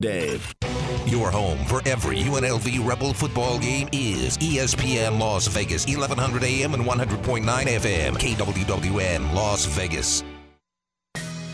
[0.00, 0.54] Dave.
[1.06, 6.84] Your home for every UNLV Rebel football game is ESPN Las Vegas, 1100 AM and
[6.84, 10.22] 100.9 FM, KWWN Las Vegas.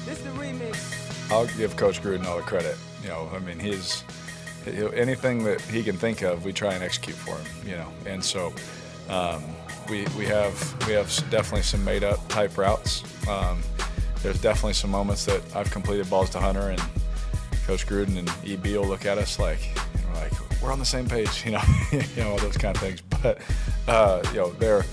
[0.04, 1.30] This the remix.
[1.33, 2.77] I'll give Coach Gruden all the credit.
[3.03, 4.04] You know, I mean, his
[4.67, 7.67] anything that he can think of, we try and execute for him.
[7.67, 8.53] You know, and so
[9.08, 9.42] um,
[9.88, 13.04] we we have we have definitely some made up type routes.
[13.26, 13.63] Um,
[14.22, 16.83] there's definitely some moments that I've completed balls to Hunter and
[17.66, 19.60] Coach Gruden and EB will look at us like
[19.95, 21.45] and we're like we're on the same page.
[21.45, 21.62] You know,
[21.93, 23.02] you know all those kind of things.
[23.23, 23.41] But
[23.89, 24.84] uh, you know there.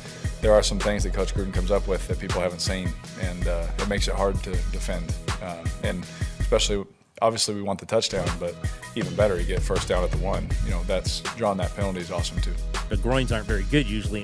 [0.42, 3.48] There are some things that Coach Gruden comes up with that people haven't seen, and
[3.48, 5.14] uh, it makes it hard to defend.
[5.44, 6.04] Um, and
[6.40, 6.84] especially,
[7.22, 8.56] obviously, we want the touchdown, but
[8.96, 10.50] even better, you get first down at the one.
[10.66, 12.56] You know, that's drawing that penalty is awesome too.
[12.90, 14.24] The groins aren't very good usually.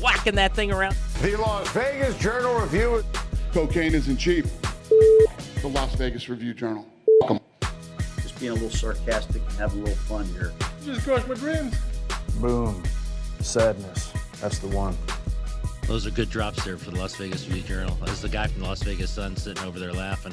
[0.00, 0.96] Whacking that thing around.
[1.22, 3.02] The Las Vegas Journal Review.
[3.52, 4.44] Cocaine isn't cheap.
[5.62, 6.86] The Las Vegas Review Journal.
[7.20, 10.52] Just being a little sarcastic and having a little fun here.
[10.84, 11.76] Just crushed my dreams.
[12.40, 12.82] Boom.
[13.40, 14.12] Sadness.
[14.40, 14.96] That's the one.
[15.86, 17.96] Those are good drops there for the Las Vegas Review Journal.
[18.04, 20.32] There's the guy from the Las Vegas Sun sitting over there laughing.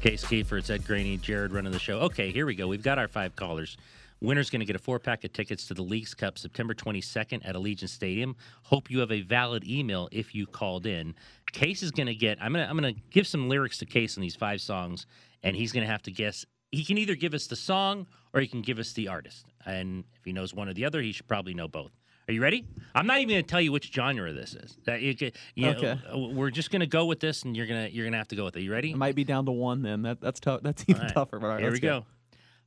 [0.00, 2.00] Case Keefer, it's Ed Graney, Jared running the show.
[2.00, 2.66] Okay, here we go.
[2.66, 3.76] We've got our five callers.
[4.20, 7.40] Winner's going to get a four pack of tickets to the Leagues Cup September 22nd
[7.44, 8.36] at Allegiant Stadium.
[8.62, 11.14] Hope you have a valid email if you called in.
[11.50, 12.38] Case is going to get.
[12.40, 12.70] I'm going to.
[12.70, 15.06] I'm going to give some lyrics to Case on these five songs,
[15.42, 16.44] and he's going to have to guess.
[16.70, 19.46] He can either give us the song or he can give us the artist.
[19.66, 21.92] And if he knows one or the other, he should probably know both.
[22.28, 22.64] Are you ready?
[22.94, 24.78] I'm not even going to tell you which genre this is.
[24.86, 25.98] That you, could- you Okay.
[26.12, 28.36] uh, we're just going to go with this, and you're gonna you're gonna have to
[28.36, 28.62] go with it.
[28.62, 28.92] You ready?
[28.92, 30.02] It might be down to one then.
[30.02, 30.60] That that's tough.
[30.62, 31.12] That's even right.
[31.12, 31.38] tougher.
[31.40, 32.06] But all right, Here we go.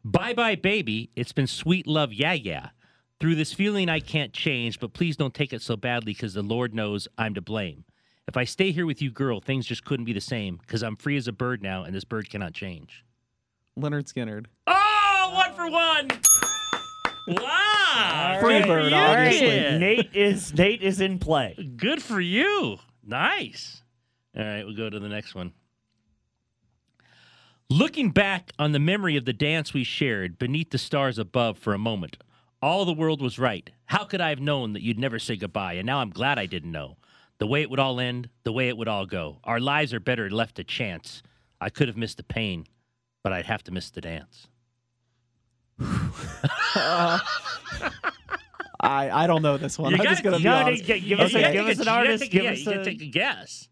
[0.03, 1.09] Bye bye, baby.
[1.15, 2.69] It's been sweet love, yeah, yeah.
[3.21, 6.43] Through this feeling I can't change, but please don't take it so badly because the
[6.43, 7.85] Lord knows I'm to blame.
[8.27, 10.95] If I stay here with you, girl, things just couldn't be the same because I'm
[10.95, 13.05] free as a bird now and this bird cannot change.
[13.79, 14.45] Lynyrd Skynyrd.
[14.67, 16.09] Oh, one for one.
[17.27, 18.37] Wow.
[18.41, 19.47] Free Good for bird, you, obviously.
[19.47, 19.79] kid.
[19.79, 21.55] Nate is Nate is in play.
[21.75, 22.77] Good for you.
[23.05, 23.83] Nice.
[24.37, 25.53] All right, we'll go to the next one.
[27.69, 31.73] Looking back on the memory of the dance we shared beneath the stars above for
[31.73, 32.17] a moment,
[32.61, 33.69] all the world was right.
[33.85, 35.73] How could I have known that you'd never say goodbye?
[35.73, 36.97] And now I'm glad I didn't know.
[37.39, 39.39] The way it would all end, the way it would all go.
[39.43, 41.21] Our lives are better left to chance.
[41.59, 42.65] I could have missed the pain,
[43.23, 44.47] but I'd have to miss the dance.
[45.79, 47.19] Uh,
[48.79, 49.91] I I don't know this one.
[49.91, 50.83] You I'm gotta- gonna be gotta honest.
[50.85, 52.59] gi- give us You a- give us an you gotta artist, take- give yeah, us
[52.59, 53.69] you gotta a- take a guess.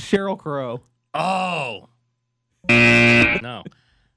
[0.00, 0.82] Sheryl Crow.
[1.12, 1.88] Oh.
[2.70, 3.62] No.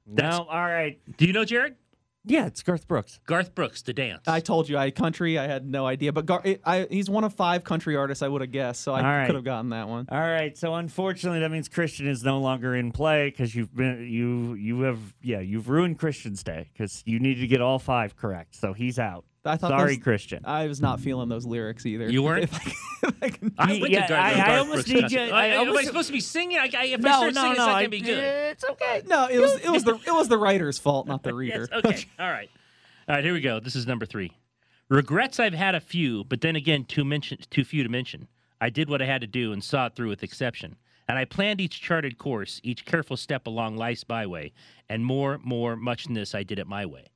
[0.06, 0.98] No, all right.
[1.18, 1.74] Do you know Jared?
[2.28, 3.20] Yeah, it's Garth Brooks.
[3.26, 4.28] Garth Brooks, The Dance.
[4.28, 5.38] I told you I country.
[5.38, 8.28] I had no idea, but Gar- it, I, he's one of five country artists I
[8.28, 9.26] would have guessed, so I All right.
[9.26, 10.06] could have gotten that one.
[10.10, 10.56] All right.
[10.56, 14.82] So unfortunately, that means Christian is no longer in play because you've been you you
[14.82, 18.54] have yeah you've ruined Christian's day because you needed to get all five correct.
[18.56, 19.24] So he's out.
[19.48, 20.40] I thought Sorry, those- Christian.
[20.44, 22.10] I was not feeling those lyrics either.
[22.10, 22.44] You weren't?
[22.50, 25.02] If I, if I can- I You- went yeah, to Garth, I- I almost Brooks
[25.02, 26.58] need you- I Am I supposed to be singing?
[26.58, 28.18] I, I, if No, I start no, singing, it's no, not going to be good.
[28.24, 29.02] It's okay.
[29.06, 31.68] no, it was it was the it was the writer's fault, not the reader.
[31.72, 32.04] Yes, okay.
[32.18, 32.50] All right.
[33.08, 33.58] All right, here we go.
[33.60, 34.32] This is number three.
[34.88, 38.26] Regrets I've had a few, but then again, too, mention, too few to mention.
[38.60, 40.76] I did what I had to do and saw it through with exception.
[41.08, 44.52] And I planned each charted course, each careful step along life's byway.
[44.90, 47.06] And more, more, much in this, I did it my way.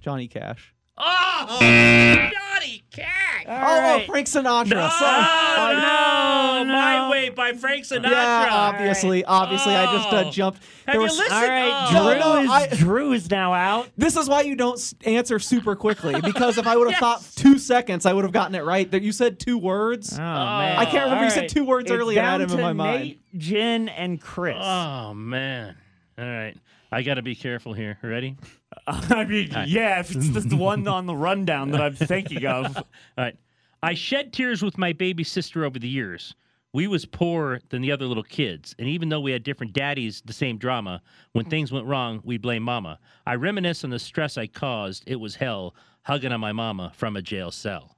[0.00, 0.74] Johnny Cash.
[0.98, 3.44] Oh, Johnny Cash!
[3.48, 4.68] oh, oh, Frank Sinatra.
[4.70, 5.74] No, Sorry.
[5.76, 6.72] no, no.
[6.72, 8.10] My Way by Frank Sinatra.
[8.10, 10.30] Yeah, obviously, obviously, I just uh, Oh.
[10.30, 10.58] jumped.
[10.86, 11.34] Have There you was- listened?
[11.34, 11.90] All right, Oh.
[11.90, 13.88] Drew No, no, is I- Drew is now out.
[13.98, 17.00] This is why you don't answer super quickly because if I would have Yes.
[17.00, 18.90] thought two seconds, I would have gotten it right.
[18.90, 20.14] That you said two words.
[20.14, 20.78] Oh, man.
[20.78, 21.16] I can't remember.
[21.18, 22.72] All You said two words It's earlier and I had down him in to my
[22.72, 23.02] mind.
[23.02, 24.56] Nate, Jen, and Chris.
[24.58, 25.76] Oh, man.
[26.18, 26.56] All right.
[26.92, 27.98] I got to be careful here.
[28.02, 28.36] Ready?
[28.86, 32.76] I mean, yeah, if it's the one on the rundown that I'm thinking of.
[32.76, 32.84] All
[33.18, 33.36] right.
[33.82, 36.34] I shed tears with my baby sister over the years.
[36.72, 40.22] We was poorer than the other little kids, and even though we had different daddies,
[40.24, 41.00] the same drama.
[41.32, 42.98] When things went wrong, we blame mama.
[43.26, 45.04] I reminisce on the stress I caused.
[45.06, 47.95] It was hell, hugging on my mama from a jail cell.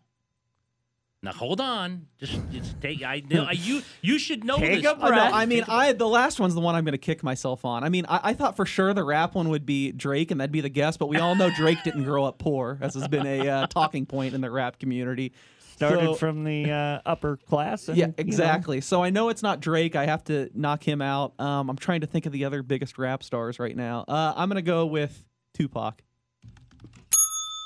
[1.21, 3.03] Now hold on, just, just take.
[3.03, 3.83] I know I, you.
[4.03, 4.93] You should know Take this.
[4.93, 5.17] a Uh, no.
[5.17, 7.83] I mean, I the last one's the one I'm going to kick myself on.
[7.83, 10.53] I mean, I, I thought for sure the rap one would be Drake, and that'd
[10.53, 10.97] be the guess.
[10.97, 14.07] But we all know Drake didn't grow up poor, as has been a uh, talking
[14.07, 15.33] point in the rap community.
[15.73, 17.89] Started So- from the uh, upper class.
[17.89, 18.81] And, yeah, you know, exactly.
[18.81, 19.97] So I know it's not Drake.
[19.97, 21.39] I have to knock him out.
[21.41, 24.05] Um, I'm trying to think of the other biggest rap stars right now.
[24.07, 25.25] Uh, I'm going to go with
[25.55, 26.03] Tupac.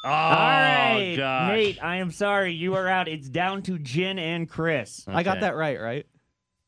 [0.04, 1.48] Oh, All right, gosh.
[1.52, 2.52] Nate, I am sorry.
[2.54, 3.06] You are out.
[3.08, 5.04] It's down to Jen and Chris.
[5.06, 6.06] I got that right, right?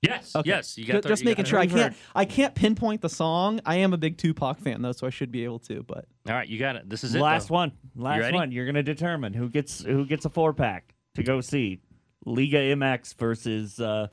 [0.03, 0.49] Yes, Okay.
[0.51, 0.77] yes.
[0.77, 1.49] You got the, just you making it.
[1.49, 1.59] sure.
[1.59, 1.97] I can't.
[2.15, 3.61] I can't pinpoint the song.
[3.65, 5.83] I am a big Tupac fan though, so I should be able to.
[5.83, 6.89] But All right, you got it.
[6.91, 7.21] This is it.
[7.21, 7.55] Last though.
[7.55, 7.73] one.
[7.97, 8.35] Last ready?
[8.37, 8.53] one.
[8.53, 11.81] You're gonna determine who gets who gets a four pack to go see
[12.27, 14.09] Liga MX versus uh,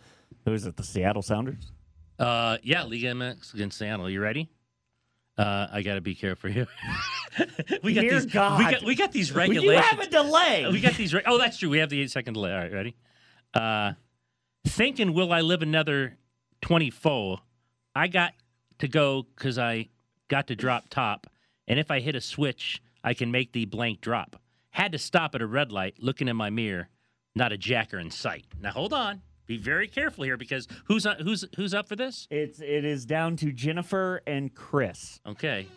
[0.45, 0.77] who is it?
[0.77, 1.71] The Seattle Sounders.
[2.17, 4.09] Uh, yeah, Liga MX against Seattle.
[4.09, 4.49] You ready?
[5.41, 6.67] Uh, I got to be careful here.
[7.83, 8.25] we got Dear these.
[8.25, 9.91] We got we got these regulations.
[9.91, 10.67] You have a delay.
[10.71, 11.15] we got these.
[11.15, 11.69] Re- oh, that's true.
[11.69, 12.53] We have the eight second delay.
[12.53, 12.95] All right, ready?
[13.51, 13.93] Uh,
[14.67, 16.15] thinking, will I live another
[16.61, 17.39] twenty four?
[17.95, 18.33] I got
[18.79, 19.89] to go because I
[20.27, 21.25] got to drop top,
[21.67, 24.39] and if I hit a switch, I can make the blank drop.
[24.69, 26.87] Had to stop at a red light, looking in my mirror,
[27.35, 28.45] not a jacker in sight.
[28.61, 32.27] Now hold on, be very careful here because who's uh, who's who's up for this?
[32.29, 35.19] It's it is down to Jennifer and Chris.
[35.27, 35.67] Okay.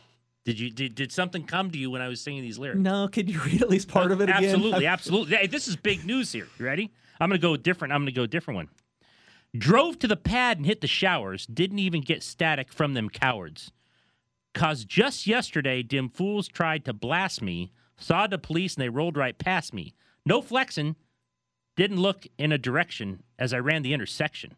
[0.45, 2.81] Did you did, did something come to you when I was singing these lyrics?
[2.81, 4.45] no, could you read at least part of it again?
[4.45, 5.37] Absolutely, absolutely.
[5.37, 6.47] Hey, this is big news here.
[6.59, 6.93] You ready?
[7.19, 7.93] I'm gonna go different.
[7.93, 8.69] I'm gonna go a different one.
[9.57, 11.47] Drove to the pad and hit the showers.
[11.47, 13.73] Didn't even get static from them cowards.
[14.53, 17.73] Cause just yesterday, dim fools tried to blast me.
[17.97, 19.95] Saw the police and they rolled right past me.
[20.27, 20.97] No flexing.
[21.77, 24.55] Didn't look in a direction as I ran the intersection.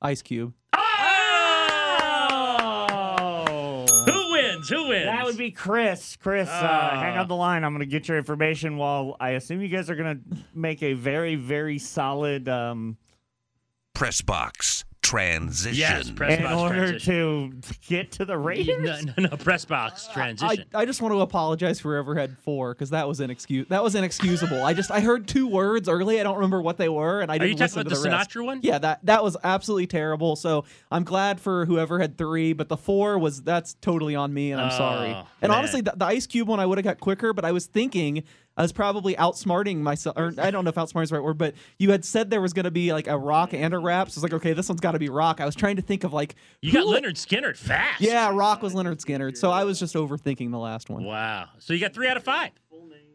[0.00, 0.54] Ice Cube.
[3.00, 3.84] Oh.
[4.06, 4.68] Who wins?
[4.68, 5.06] Who wins?
[5.06, 6.16] That would be Chris.
[6.16, 7.00] Chris, uh, Ah.
[7.00, 7.64] hang on the line.
[7.64, 10.20] I'm going to get your information while I assume you guys are going to
[10.54, 12.48] make a very, very solid.
[12.48, 12.96] Um,
[13.94, 15.78] Press box transition.
[15.78, 16.10] yes.
[16.10, 17.60] Press in box order transition.
[17.62, 19.04] to get to the Raiders.
[19.06, 19.36] No, no, no.
[19.36, 20.64] Press box I, transition.
[20.74, 23.94] I just want to apologize for whoever had four because that was inexcuse that was
[23.94, 24.62] inexcusable.
[24.64, 26.20] I just I heard two words early.
[26.20, 27.96] I don't remember what they were, and I Are didn't you talking listen about to
[27.96, 28.30] the the, rest.
[28.30, 28.60] Sinatra one?
[28.62, 30.36] Yeah, that that was absolutely terrible.
[30.36, 34.52] So I'm glad for whoever had three, but the four was that's totally on me,
[34.52, 35.08] and I'm oh, sorry.
[35.10, 35.58] Oh, And man.
[35.58, 38.24] honestly, the, the Ice Cube one I would have got quicker, but I was thinking
[38.58, 41.38] I was probably outsmarting myself, or I don't know if outsmarting is the right word,
[41.38, 44.10] but you had said there was going to be like a rock and a rap,
[44.10, 45.40] so I was like, okay, this one's got to be rock.
[45.40, 48.00] I was trying to think of like You got Lynyrd Skynyrd fast.
[48.00, 51.04] Yeah, rock was Lynyrd Skynyrd, so I was just overthinking the last one.
[51.04, 51.46] Wow.
[51.60, 52.50] So you got three out of five.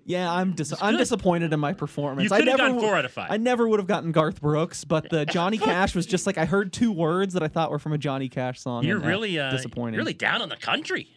[0.05, 2.29] Yeah, I'm dis- I'm disappointed in my performance.
[2.29, 3.31] You I could have never gone four out of five.
[3.31, 6.45] I never would have gotten Garth Brooks, but the Johnny Cash was just like I
[6.45, 8.83] heard two words that I thought were from a Johnny Cash song.
[8.83, 9.97] You're really uh, disappointing.
[9.97, 11.07] Really down on the country.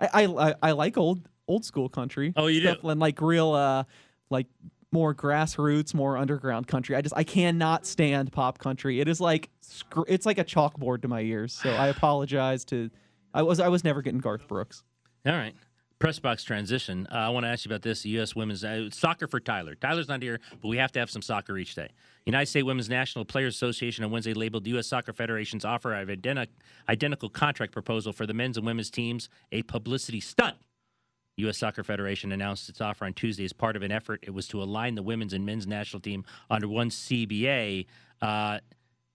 [0.00, 2.32] I, I I I like old old school country.
[2.36, 2.88] Oh, you do?
[2.88, 3.84] And like real uh
[4.30, 4.46] like
[4.92, 6.96] more grassroots, more underground country.
[6.96, 9.00] I just I cannot stand pop country.
[9.00, 9.50] It is like
[10.06, 11.52] it's like a chalkboard to my ears.
[11.52, 12.90] So I apologize to.
[13.34, 14.84] I was I was never getting Garth Brooks.
[15.26, 15.54] All right.
[15.98, 17.08] Press box transition.
[17.10, 18.02] Uh, I want to ask you about this.
[18.02, 18.36] The U.S.
[18.36, 19.74] women's uh, soccer for Tyler.
[19.74, 21.88] Tyler's not here, but we have to have some soccer each day.
[22.24, 24.86] United States Women's National Players Association on Wednesday labeled the U.S.
[24.86, 26.46] Soccer Federation's offer of identi-
[26.88, 30.56] identical contract proposal for the men's and women's teams a publicity stunt.
[31.38, 31.58] U.S.
[31.58, 34.20] Soccer Federation announced its offer on Tuesday as part of an effort.
[34.22, 37.86] It was to align the women's and men's national team under one CBA.
[38.20, 38.58] Uh,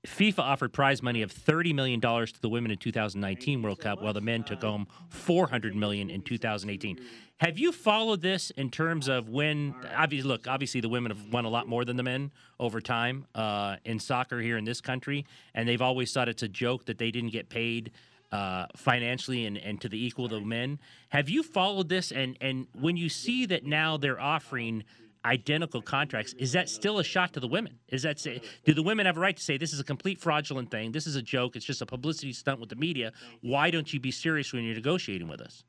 [0.08, 4.14] FIFA offered prize money of $30 million to the women in 2019 World Cup, while
[4.14, 7.00] the men took home 400 million in 2018.
[7.38, 9.74] Have you followed this in terms of when?
[9.96, 13.26] Obviously, look, obviously the women have won a lot more than the men over time
[13.34, 16.98] uh, in soccer here in this country, and they've always thought it's a joke that
[16.98, 17.92] they didn't get paid
[18.34, 20.80] uh, financially and, and to the equal of the men.
[21.10, 22.12] Have you followed this?
[22.12, 24.84] And and when you see that now they're offering
[25.24, 27.78] identical contracts, is that still a shot to the women?
[27.90, 30.20] Is that say, do the women have a right to say this is a complete
[30.20, 30.92] fraudulent thing?
[30.92, 31.56] This is a joke.
[31.56, 33.14] It's just a publicity stunt with the media.
[33.42, 35.64] Why don't you be serious when you're negotiating with us?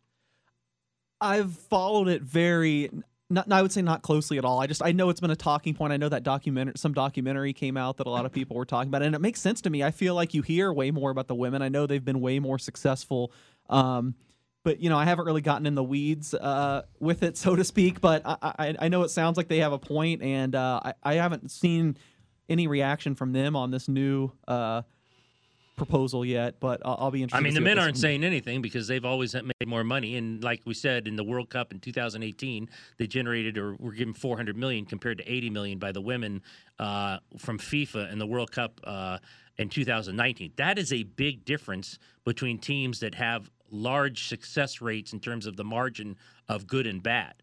[1.20, 2.90] I've followed it very.
[3.30, 4.60] Not, I would say not closely at all.
[4.60, 5.94] I just I know it's been a talking point.
[5.94, 8.88] I know that documentary, some documentary came out that a lot of people were talking
[8.88, 9.82] about, and it makes sense to me.
[9.82, 11.62] I feel like you hear way more about the women.
[11.62, 13.32] I know they've been way more successful,
[13.70, 14.14] um,
[14.62, 17.64] but you know I haven't really gotten in the weeds uh, with it, so to
[17.64, 18.02] speak.
[18.02, 20.92] But I, I, I know it sounds like they have a point, and uh, I,
[21.02, 21.96] I haven't seen
[22.48, 24.82] any reaction from them on this new uh,
[25.76, 26.60] proposal yet.
[26.60, 27.38] But I'll, be interested.
[27.38, 30.16] I mean, the men aren't saying anything because they've always made more money.
[30.16, 34.14] And like we said in the World Cup in 2018, they generated or were given
[34.14, 36.42] 400 million compared to 80 million by the women
[36.78, 39.18] uh, from FIFA in the World Cup uh,
[39.56, 40.52] in 2019.
[40.56, 45.56] That is a big difference between teams that have large success rates in terms of
[45.56, 46.16] the margin
[46.48, 47.34] of good and bad.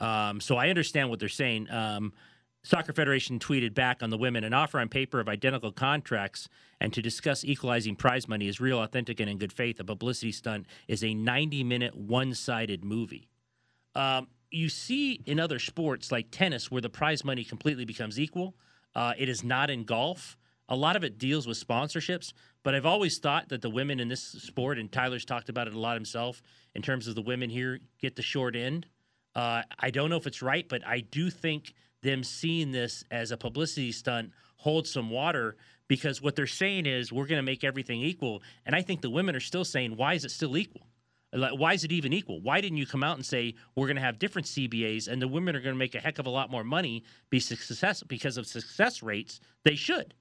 [0.00, 1.70] Um, so I understand what they're saying.
[1.70, 2.12] Um,
[2.66, 6.48] Soccer Federation tweeted back on the women an offer on paper of identical contracts
[6.80, 9.78] and to discuss equalizing prize money is real, authentic, and in good faith.
[9.78, 13.28] A publicity stunt is a 90 minute one sided movie.
[13.94, 18.56] Um, you see in other sports like tennis where the prize money completely becomes equal.
[18.96, 20.36] Uh, it is not in golf.
[20.68, 22.32] A lot of it deals with sponsorships,
[22.64, 25.74] but I've always thought that the women in this sport, and Tyler's talked about it
[25.74, 26.42] a lot himself,
[26.74, 28.86] in terms of the women here get the short end.
[29.36, 31.72] Uh, I don't know if it's right, but I do think
[32.06, 35.56] them seeing this as a publicity stunt holds some water
[35.88, 39.10] because what they're saying is we're going to make everything equal, and I think the
[39.10, 40.86] women are still saying why is it still equal?
[41.32, 42.40] Like, why is it even equal?
[42.40, 45.28] Why didn't you come out and say we're going to have different CBAs and the
[45.28, 48.36] women are going to make a heck of a lot more money be success because
[48.36, 49.40] of success rates?
[49.64, 50.14] They should.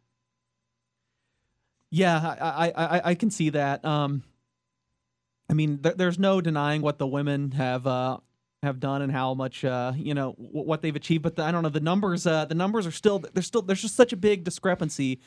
[1.92, 3.86] Yeah, I I, I, I can see that.
[3.86, 4.24] Um,
[5.50, 8.18] I mean, th- there's no denying what the women have uh,
[8.66, 11.24] have done and how much uh, you know w- what they've achieved.
[11.24, 12.28] But the, I don't know the numbers.
[12.28, 15.20] Uh, the numbers are still there's still there's just such a big discrepancy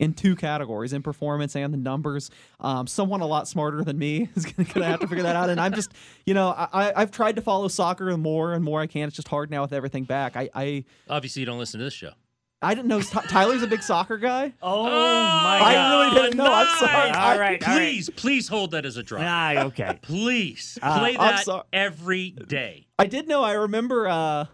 [0.00, 2.30] in two categories in performance and the numbers.
[2.58, 5.50] Um, someone a lot smarter than me is going to have to figure that out.
[5.50, 5.92] And I'm just,
[6.26, 9.08] you know, I, I've tried to follow soccer more and more I can.
[9.08, 10.36] It's just hard now with everything back.
[10.36, 12.12] I, I Obviously, you don't listen to this show.
[12.62, 14.52] I didn't know Ty- Tyler's a big soccer guy.
[14.62, 15.62] Oh, my God.
[15.62, 16.52] I really didn't know.
[16.52, 17.10] I'm sorry.
[17.10, 17.60] All I- right, all right.
[17.60, 19.22] Please, please hold that as a drop.
[19.26, 19.98] Ah, okay.
[20.02, 21.62] Please Uh, play I'm that sorry.
[21.72, 22.86] every day.
[22.98, 23.42] I did know.
[23.42, 24.06] I remember.
[24.08, 24.44] Uh,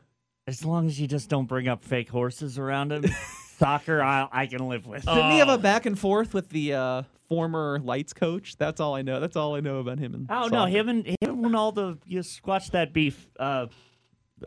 [0.46, 3.04] As long as you just don't bring up fake horses around him,
[3.58, 5.04] soccer I, I can live with.
[5.04, 5.54] Didn't he have Oh.
[5.54, 8.56] a back and forth with the uh, former lights coach?
[8.56, 9.18] That's all I know.
[9.18, 10.14] That's all I know about him.
[10.14, 13.66] And Oh no, him and him and all the you squashed that beef uh,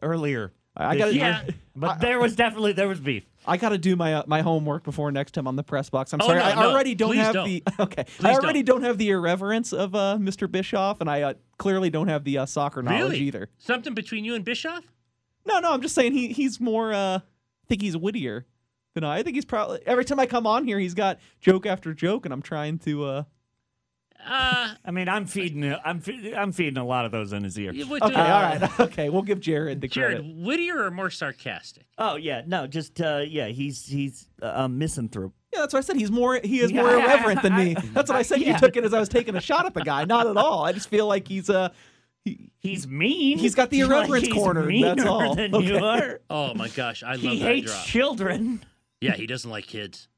[0.02, 0.54] earlier.
[0.78, 1.24] I gotta- year.
[1.46, 1.50] Yeah.
[1.76, 3.26] but there was definitely there was beef.
[3.50, 6.14] I got to do my uh, my homework before next time on the press box.
[6.14, 6.40] I'm Oh, sorry.
[6.40, 6.70] no, I no.
[6.72, 7.46] already don't have don't.
[7.46, 8.04] the okay.
[8.18, 8.84] Please I already don't.
[8.84, 10.50] have the irreverence of uh, Mr.
[10.50, 13.20] Bischoff, and I uh, clearly don't have the uh, soccer knowledge Really?
[13.20, 13.50] either.
[13.58, 14.84] Something between you and Bischoff?
[15.46, 15.74] No, no.
[15.74, 16.94] I'm just saying he he's more.
[16.94, 17.22] Uh, I
[17.68, 18.46] think he's wittier
[18.94, 19.18] than I.
[19.18, 22.26] I think he's probably every time I come on here, he's got joke after joke,
[22.26, 23.26] and I'm trying to.
[24.26, 27.58] Uh, I mean, I'm feeding I'm fe- I'm feeding a lot of those in his
[27.58, 27.70] ear.
[27.72, 28.70] okay, do- all right.
[28.80, 30.36] Okay, we'll give Jared the Jared, credit.
[30.36, 31.86] Whittier or more sarcastic?
[31.98, 35.34] Oh yeah, no, just uh, yeah, he's he's uh, um, misanthrope.
[35.54, 35.96] Yeah, that's what I said.
[35.96, 37.76] He's more he is Yeah, more I- irreverent than me.
[37.78, 38.42] I- That's what I said.
[38.42, 40.04] You took it as I was taking a shot at the guy.
[40.06, 40.66] Not at all.
[40.66, 41.70] I just feel like he's uh
[42.26, 43.38] he, He's mean.
[43.38, 45.36] He's got the Like, irreverence he's cornered, meaner that's all.
[45.36, 45.80] Than you Okay.
[45.80, 46.22] are.
[46.30, 47.86] Oh my gosh, I love He that hates drop.
[47.86, 48.66] children.
[49.00, 50.10] Yeah, he doesn't like kids.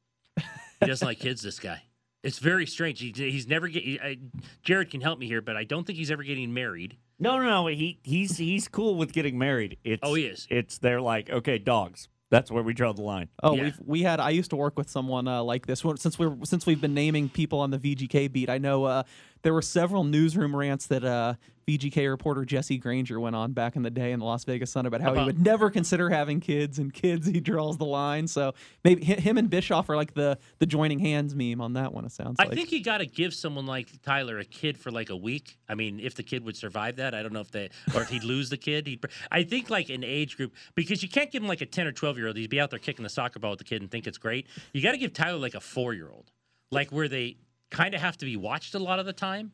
[0.80, 1.44] He doesn't like kids.
[1.44, 1.84] This guy.
[2.24, 3.00] It's very strange.
[3.00, 3.84] He, he's never get.
[3.84, 4.18] he- I,
[4.64, 6.98] Jared can help me here, but I don't think he's ever getting married.
[7.20, 7.68] No, no, no.
[7.68, 9.78] He he's he's cool with getting married.
[9.84, 10.48] It's Oh, he is.
[10.50, 12.10] It's they're like okay, dogs.
[12.30, 13.28] That's where we draw the line.
[13.44, 13.64] Oh, Yeah.
[13.64, 14.20] we've we had.
[14.22, 15.84] I used to work with someone uh, like this.
[15.98, 19.04] Since we're since we've been naming people on the VGK beat, I know uh,
[19.42, 21.36] there were several newsroom rants that uh,
[21.68, 24.86] VGK reporter Jesse Granger went on back in the day in the Las Vegas Sun
[24.86, 28.28] about how he would never consider having kids, and kids he draws the line.
[28.28, 32.06] So maybe him and Bischoff are like the the joining hands meme on that one.
[32.06, 32.54] It sounds I like.
[32.54, 35.58] think you got to give someone like Tyler a kid for like a week.
[35.70, 38.10] I mean, if the kid would survive that, I don't know if they or if
[38.10, 38.88] he'd lose the kid.
[38.88, 41.88] He'd, I think like an age group because you can't give him like a ten
[41.88, 42.38] or twelve year old.
[42.38, 44.48] He'd be out there kicking the soccer ball with the kid and think it's great.
[44.74, 46.32] You got to give Tyler like a four year old,
[46.72, 47.38] like where they
[47.72, 49.52] kind of have to be watched a lot of the time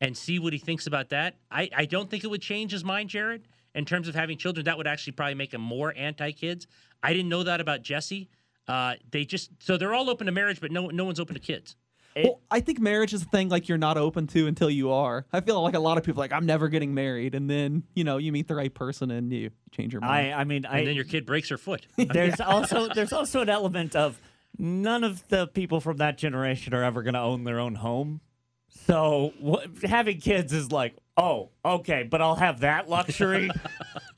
[0.00, 1.36] and see what he thinks about that.
[1.50, 4.64] I, I don't think it would change his mind, Jared, in terms of having children.
[4.64, 6.66] That would actually probably make him more anti kids.
[7.02, 8.28] I didn't know that about Jesse.
[8.66, 11.40] Uh, they just so they're all open to marriage, but no no one's open to
[11.40, 11.76] kids.
[12.24, 15.26] Well, I think marriage is a thing like you're not open to until you are.
[15.32, 17.84] I feel like a lot of people are like I'm never getting married, and then
[17.94, 20.34] you know you meet the right person and you change your mind.
[20.34, 21.86] I I mean I and then your kid breaks her foot.
[21.96, 24.20] there's also there's also an element of
[24.58, 28.20] none of the people from that generation are ever going to own their own home.
[28.86, 33.50] So wh- having kids is like, oh, okay, but I'll have that luxury.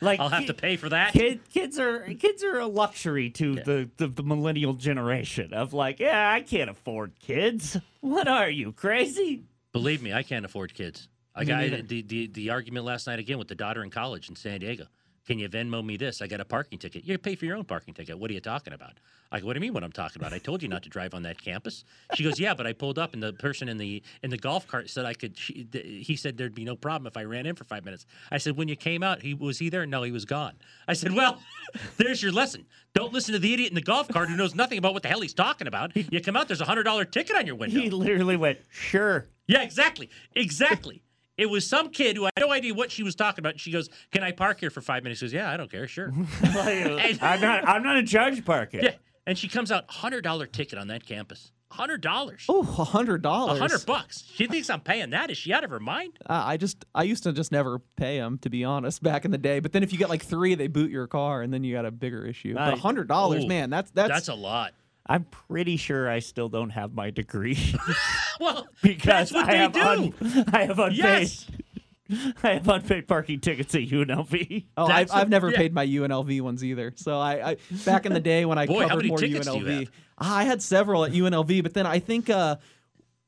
[0.00, 1.12] like I'll have ki- to pay for that.
[1.12, 6.00] Kid, kids are kids are a luxury to the, the the millennial generation of like,
[6.00, 7.76] yeah, I can't afford kids.
[8.00, 9.44] What are you crazy?
[9.72, 11.08] Believe me, I can't afford kids.
[11.34, 14.36] I got the, the the argument last night again with the daughter in college in
[14.36, 14.86] San Diego.
[15.26, 16.22] Can you Venmo me this?
[16.22, 17.04] I got a parking ticket.
[17.04, 18.18] You pay for your own parking ticket.
[18.18, 18.94] What are you talking about?
[19.32, 20.32] I go, what do you mean what I'm talking about?
[20.32, 21.84] I told you not to drive on that campus.
[22.14, 24.66] She goes, yeah, but I pulled up and the person in the in the golf
[24.66, 25.36] cart said I could.
[25.38, 28.06] She, th- he said there'd be no problem if I ran in for five minutes.
[28.32, 29.86] I said, when you came out, he was he there?
[29.86, 30.54] No, he was gone.
[30.88, 31.38] I said, well,
[31.96, 32.66] there's your lesson.
[32.94, 35.08] Don't listen to the idiot in the golf cart who knows nothing about what the
[35.08, 35.92] hell he's talking about.
[36.10, 37.78] You come out, there's a hundred dollar ticket on your window.
[37.78, 39.28] He literally went, sure.
[39.46, 40.10] Yeah, exactly.
[40.34, 41.02] Exactly.
[41.40, 43.58] It was some kid who had no idea what she was talking about.
[43.58, 45.20] She goes, Can I park here for five minutes?
[45.20, 45.86] She goes, Yeah, I don't care.
[45.88, 46.12] Sure.
[46.54, 48.82] Like, I'm not I'm not in charge of parking.
[48.82, 48.90] yeah.
[49.26, 51.52] And she comes out, $100 ticket on that campus.
[51.72, 52.44] $100.
[52.48, 53.58] oh, a hundred A dollars.
[53.60, 54.24] hundred bucks.
[54.34, 55.30] She thinks I'm paying that.
[55.30, 56.18] Is she out of her mind?
[56.28, 59.30] Uh, I just I used to just never pay them to be honest back in
[59.30, 59.60] the day.
[59.60, 61.84] But then if you get like three, they boot your car, and then you got
[61.86, 62.54] a bigger issue.
[62.54, 64.72] But a hundred dollars, man, that's that's, That's a lot.
[65.10, 67.58] I'm pretty sure I still don't have my degree
[68.40, 69.80] Well, because that's what I they have do.
[69.80, 70.14] un-
[70.52, 71.46] I have unpaid Yes.
[72.42, 74.66] I have unpaid parking tickets at UNLV.
[74.76, 75.56] Oh, I've, That's a- I've never yeah.
[75.58, 76.92] paid my UNLV ones either.
[76.96, 79.46] So I, I back in the day when I Boy, how covered many more tickets
[79.46, 79.90] do you UNLV, have?
[80.18, 81.62] I had several at UNLV.
[81.62, 82.56] But then I think uh,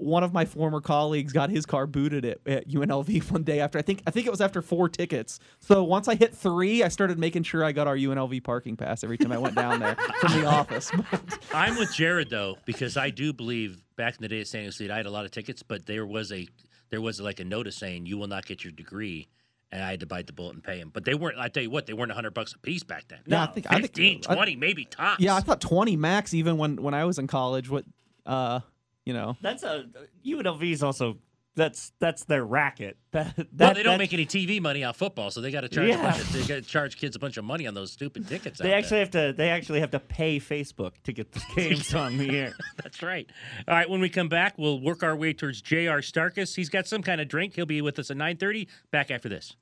[0.03, 3.79] one of my former colleagues got his car booted at, at UNLV one day after
[3.79, 5.39] I think I think it was after four tickets.
[5.61, 9.03] So once I hit three, I started making sure I got our UNLV parking pass
[9.05, 10.91] every time I went down there from the office.
[11.55, 14.71] I'm with Jared though because I do believe back in the day at San Diego
[14.73, 16.47] State I had a lot of tickets, but there was a
[16.91, 19.29] there was like a notice saying you will not get your degree.
[19.75, 20.91] And I had to bite the bullet and pay them.
[20.93, 23.21] But they weren't, I tell you what, they weren't 100 bucks a piece back then.
[23.25, 25.19] Yeah, I think- I think- 15, I- maybe tops.
[25.19, 27.71] yeah, I thought twenty max even when when I was in college.
[27.71, 27.87] What
[28.27, 28.61] uh,
[29.05, 29.87] you know, That's a
[30.25, 31.19] UNLV is also
[31.55, 32.97] that's that's their racket.
[33.13, 35.69] That, that well, they don't make any TV money off football, so they got to
[35.69, 35.89] charge.
[35.89, 36.03] A Yeah.
[36.03, 38.59] bunch of, they got to charge kids a bunch of money on those stupid tickets.
[38.59, 39.35] They out actually have to.
[39.37, 42.55] They actually have to pay Facebook to get the games on the air.
[42.83, 43.29] That's right.
[43.69, 45.99] All right, when we come back, we'll work our way towards J.R.
[45.99, 46.57] Starkus.
[46.57, 47.55] He's got some kind of drink.
[47.55, 48.67] He'll be with us at 9.30.
[48.91, 49.55] Back after this.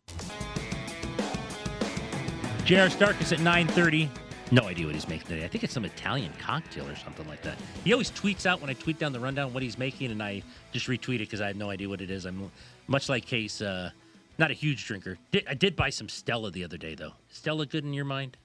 [2.64, 2.86] J.R.
[2.86, 4.08] Starkus at 9.30.
[4.52, 5.44] No idea what he's making today.
[5.44, 7.56] I think it's some Italian cocktail or something like that.
[7.84, 10.42] He always tweets out when I tweet down the rundown what he's making, and I
[10.72, 12.24] just retweet it because I have no idea what it is.
[12.24, 12.50] I'm
[12.88, 13.90] much like Case, uh,
[14.38, 15.18] not a huge drinker.
[15.30, 17.12] Did, I did buy some Stella the other day, though.
[17.28, 18.36] Stella good in your mind?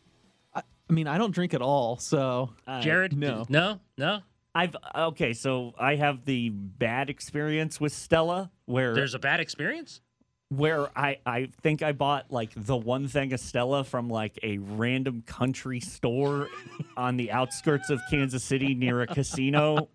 [0.53, 3.17] I, I mean, I don't drink at all, so Jared?
[3.17, 3.45] no.
[3.49, 3.79] No?
[3.97, 4.21] No?
[4.53, 9.99] I've okay, so I have the bad experience with Stella where There's a bad experience?
[10.49, 15.23] Where I I think I bought like the one thing Estella from like a random
[15.25, 16.47] country store
[16.97, 19.89] on the outskirts of Kansas City near a casino.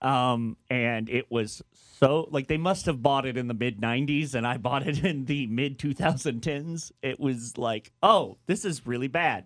[0.00, 1.62] Um and it was
[2.00, 5.04] so like they must have bought it in the mid 90s and I bought it
[5.04, 6.90] in the mid 2010s.
[7.02, 9.44] It was like, "Oh, this is really bad."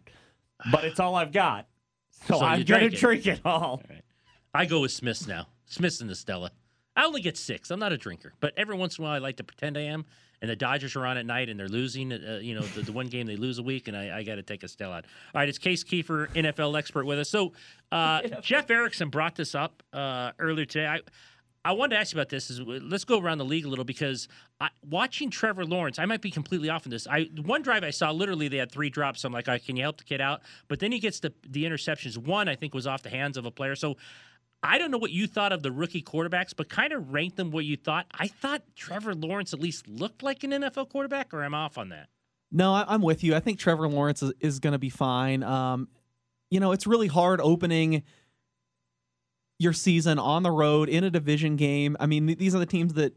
[0.72, 1.68] But it's all I've got.
[2.26, 3.82] So, So I'm going to drink it all.
[4.54, 5.48] I go with Smith's now.
[5.66, 6.50] Smith's and the Stella.
[6.96, 7.70] I only get six.
[7.70, 9.82] I'm not a drinker, but every once in a while I like to pretend I
[9.82, 10.04] am.
[10.42, 12.12] And the Dodgers are on at night and they're losing.
[12.12, 14.34] Uh, you know, the, the one game they lose a week, and I, I got
[14.34, 15.04] to take a Stella out.
[15.34, 17.30] All right, it's Case Keefer, NFL expert, with us.
[17.30, 17.52] So
[17.90, 20.86] uh, Jeff Erickson brought this up uh, earlier today.
[20.86, 21.00] I
[21.66, 22.48] I wanted to ask you about this.
[22.48, 24.28] Is let's go around the league a little because
[24.60, 27.08] I, watching Trevor Lawrence, I might be completely off on this.
[27.08, 29.24] I one drive I saw literally they had three drops.
[29.24, 30.42] I'm like, "All right, can you help the kid out?
[30.68, 32.18] But then he gets the the interceptions.
[32.18, 33.74] One I think was off the hands of a player.
[33.74, 33.96] So
[34.62, 37.50] I don't know what you thought of the rookie quarterbacks, but kind of rank them
[37.50, 38.06] what you thought.
[38.12, 41.90] I thought Trevor Lawrence at least looked like an NFL quarterback, or I'm off on
[41.90, 42.08] that?
[42.50, 43.34] No, I, I'm with you.
[43.34, 45.42] I think Trevor Lawrence is, is going to be fine.
[45.42, 45.88] Um,
[46.50, 48.02] you know, it's really hard opening
[49.58, 51.96] your season on the road in a division game.
[52.00, 53.12] I mean, th- these are the teams that.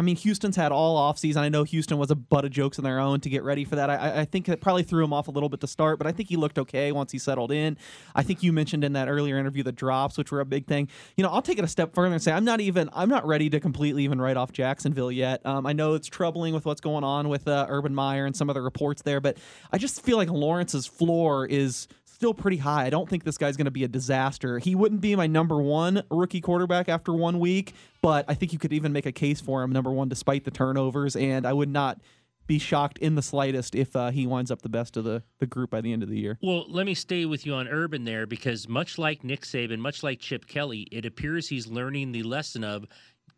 [0.00, 1.36] I mean, Houston's had all offseason.
[1.36, 3.76] I know Houston was a butt of jokes on their own to get ready for
[3.76, 3.90] that.
[3.90, 6.12] I, I think it probably threw him off a little bit to start, but I
[6.12, 7.76] think he looked okay once he settled in.
[8.14, 10.88] I think you mentioned in that earlier interview the drops, which were a big thing.
[11.18, 13.26] You know, I'll take it a step further and say I'm not even I'm not
[13.26, 15.44] ready to completely even write off Jacksonville yet.
[15.44, 18.48] Um, I know it's troubling with what's going on with uh, Urban Meyer and some
[18.48, 19.36] of the reports there, but
[19.70, 21.88] I just feel like Lawrence's floor is
[22.20, 22.84] still pretty high.
[22.84, 24.58] I don't think this guy's going to be a disaster.
[24.58, 28.58] He wouldn't be my number one rookie quarterback after one week, but I think you
[28.58, 31.16] could even make a case for him number one despite the turnovers.
[31.16, 31.98] And I would not
[32.46, 35.46] be shocked in the slightest if uh, he winds up the best of the, the
[35.46, 36.36] group by the end of the year.
[36.42, 40.02] Well, let me stay with you on Urban there because much like Nick Saban, much
[40.02, 42.84] like Chip Kelly, it appears he's learning the lesson of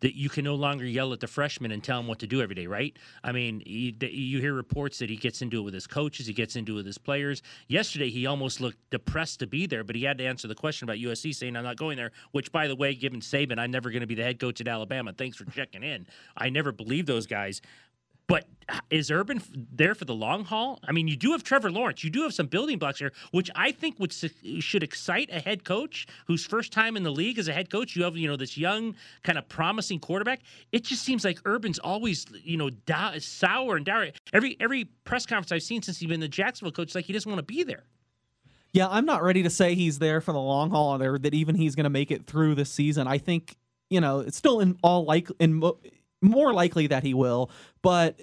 [0.02, 2.42] that you can no longer yell at the freshmen and tell them what to do
[2.42, 2.94] every day, right?
[3.22, 6.32] I mean, you, you hear reports that he gets into it with his coaches, he
[6.32, 7.40] gets into it with his players.
[7.68, 10.84] Yesterday, he almost looked depressed to be there, but he had to answer the question
[10.84, 13.90] about USC, saying, I'm not going there, which, by the way, given Saban, I'm never
[13.90, 15.12] going to be the head coach at Alabama.
[15.12, 16.06] Thanks for checking in.
[16.36, 17.62] I never believe those guys.
[18.32, 18.46] But
[18.88, 20.80] is Urban there for the long haul?
[20.88, 22.02] I mean, you do have Trevor Lawrence.
[22.02, 25.64] You do have some building blocks here, which I think would should excite a head
[25.64, 27.94] coach whose first time in the league as a head coach.
[27.94, 30.40] You have you know this young kind of promising quarterback.
[30.72, 32.70] It just seems like Urban's always you know
[33.18, 34.08] sour and dour.
[34.32, 37.30] Every every press conference I've seen since he's been the Jacksonville coach, like he doesn't
[37.30, 37.82] want to be there.
[38.72, 41.54] Yeah, I'm not ready to say he's there for the long haul or that even
[41.54, 43.06] he's going to make it through this season.
[43.06, 43.56] I think,
[43.90, 45.76] you know, it's still in all like in mo-
[46.22, 47.50] more likely that he will,
[47.82, 48.18] but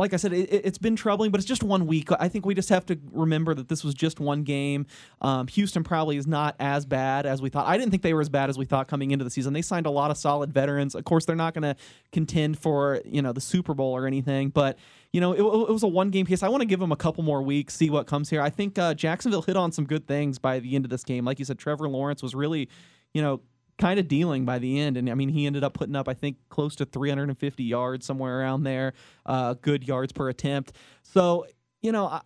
[0.00, 2.08] like I said, it, it's been troubling, but it's just one week.
[2.18, 4.86] I think we just have to remember that this was just one game.
[5.20, 7.66] Um, Houston probably is not as bad as we thought.
[7.66, 9.52] I didn't think they were as bad as we thought coming into the season.
[9.52, 10.94] They signed a lot of solid veterans.
[10.94, 11.76] Of course, they're not going to
[12.12, 14.78] contend for you know the Super Bowl or anything, but
[15.12, 16.42] you know it, it was a one game case.
[16.42, 18.40] I want to give them a couple more weeks, see what comes here.
[18.40, 21.26] I think uh, Jacksonville hit on some good things by the end of this game.
[21.26, 22.70] Like you said, Trevor Lawrence was really,
[23.12, 23.42] you know,
[23.80, 24.96] kind of dealing by the end.
[24.96, 28.38] And I mean, he ended up putting up, I think, close to 350 yards, somewhere
[28.38, 28.92] around there,
[29.26, 30.72] uh, good yards per attempt.
[31.02, 31.46] So,
[31.80, 32.20] you know, I,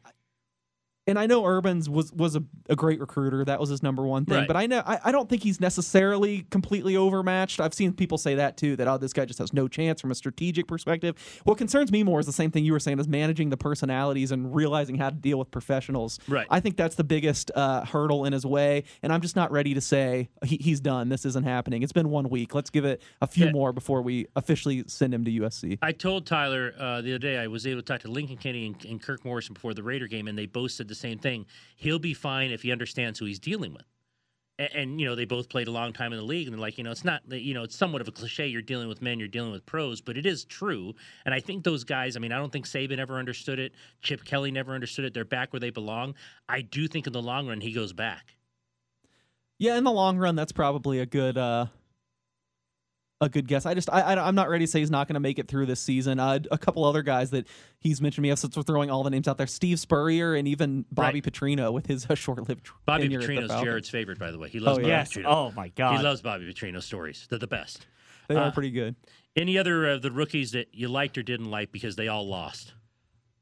[1.07, 3.45] and I know Urban's was was a, a great recruiter.
[3.45, 4.39] That was his number one thing.
[4.39, 4.47] Right.
[4.47, 7.61] But I know I, I don't think he's necessarily completely overmatched.
[7.61, 8.77] I've seen people say that too.
[8.77, 11.17] That oh, this guy just has no chance from a strategic perspective.
[11.45, 14.33] What concerns me more is the same thing you were saying: is managing the personalities
[14.33, 16.19] and realizing how to deal with professionals.
[16.29, 16.47] Right.
[16.51, 19.75] I think that's the biggest uh, hurdle in his way, and I'm just not ready
[19.75, 21.09] to say he, he's done.
[21.11, 21.83] This isn't happening.
[21.83, 22.55] It's been one week.
[22.55, 23.53] Let's give it a few Yeah.
[23.53, 25.79] more before we officially send him to USC.
[25.83, 28.67] I told Tyler uh, the other day I was able to talk to Lincoln Kennedy
[28.69, 31.47] and, and Kirk Morrison before the Raider game, and they both said the same thing.
[31.77, 33.85] He'll be fine if he understands who he's dealing with.
[34.59, 36.61] And, and you know, they both played a long time in the league, and they're
[36.61, 38.47] like, you know, it's not, you know, it's somewhat of a cliche.
[38.47, 40.95] You're dealing with men, you're dealing with pros, but it is true.
[41.25, 42.17] And I think those guys.
[42.17, 43.73] I mean, I don't think Saban ever understood it.
[44.03, 45.15] Chip Kelly never understood it.
[45.15, 46.15] They're back where they belong.
[46.49, 48.37] I do think in the long run he goes back.
[49.59, 51.67] Yeah, in the long run, that's probably a good uh,
[53.25, 53.67] a good guess.
[53.67, 55.49] I just I, I am not ready to say he's not going to make it
[55.49, 56.21] through this season.
[56.21, 57.47] Uh, a couple other guys that
[57.81, 58.35] he's mentioned me.
[58.37, 61.25] Since we're throwing all the names out there, Steve Spurrier and even Bobby Right.
[61.33, 64.49] Petrino with his uh, short-lived Bobby Petrino's Jared's favorite, by the way.
[64.49, 64.89] He loves Oh, Bobby.
[64.91, 65.13] Yes.
[65.13, 65.25] Petrino.
[65.27, 65.97] Oh my God.
[65.99, 67.27] He loves Bobby Petrino stories.
[67.29, 67.87] They're the best.
[68.29, 68.95] They are Uh, pretty good.
[69.37, 72.75] Any other of the rookies that you liked or didn't like because they all lost?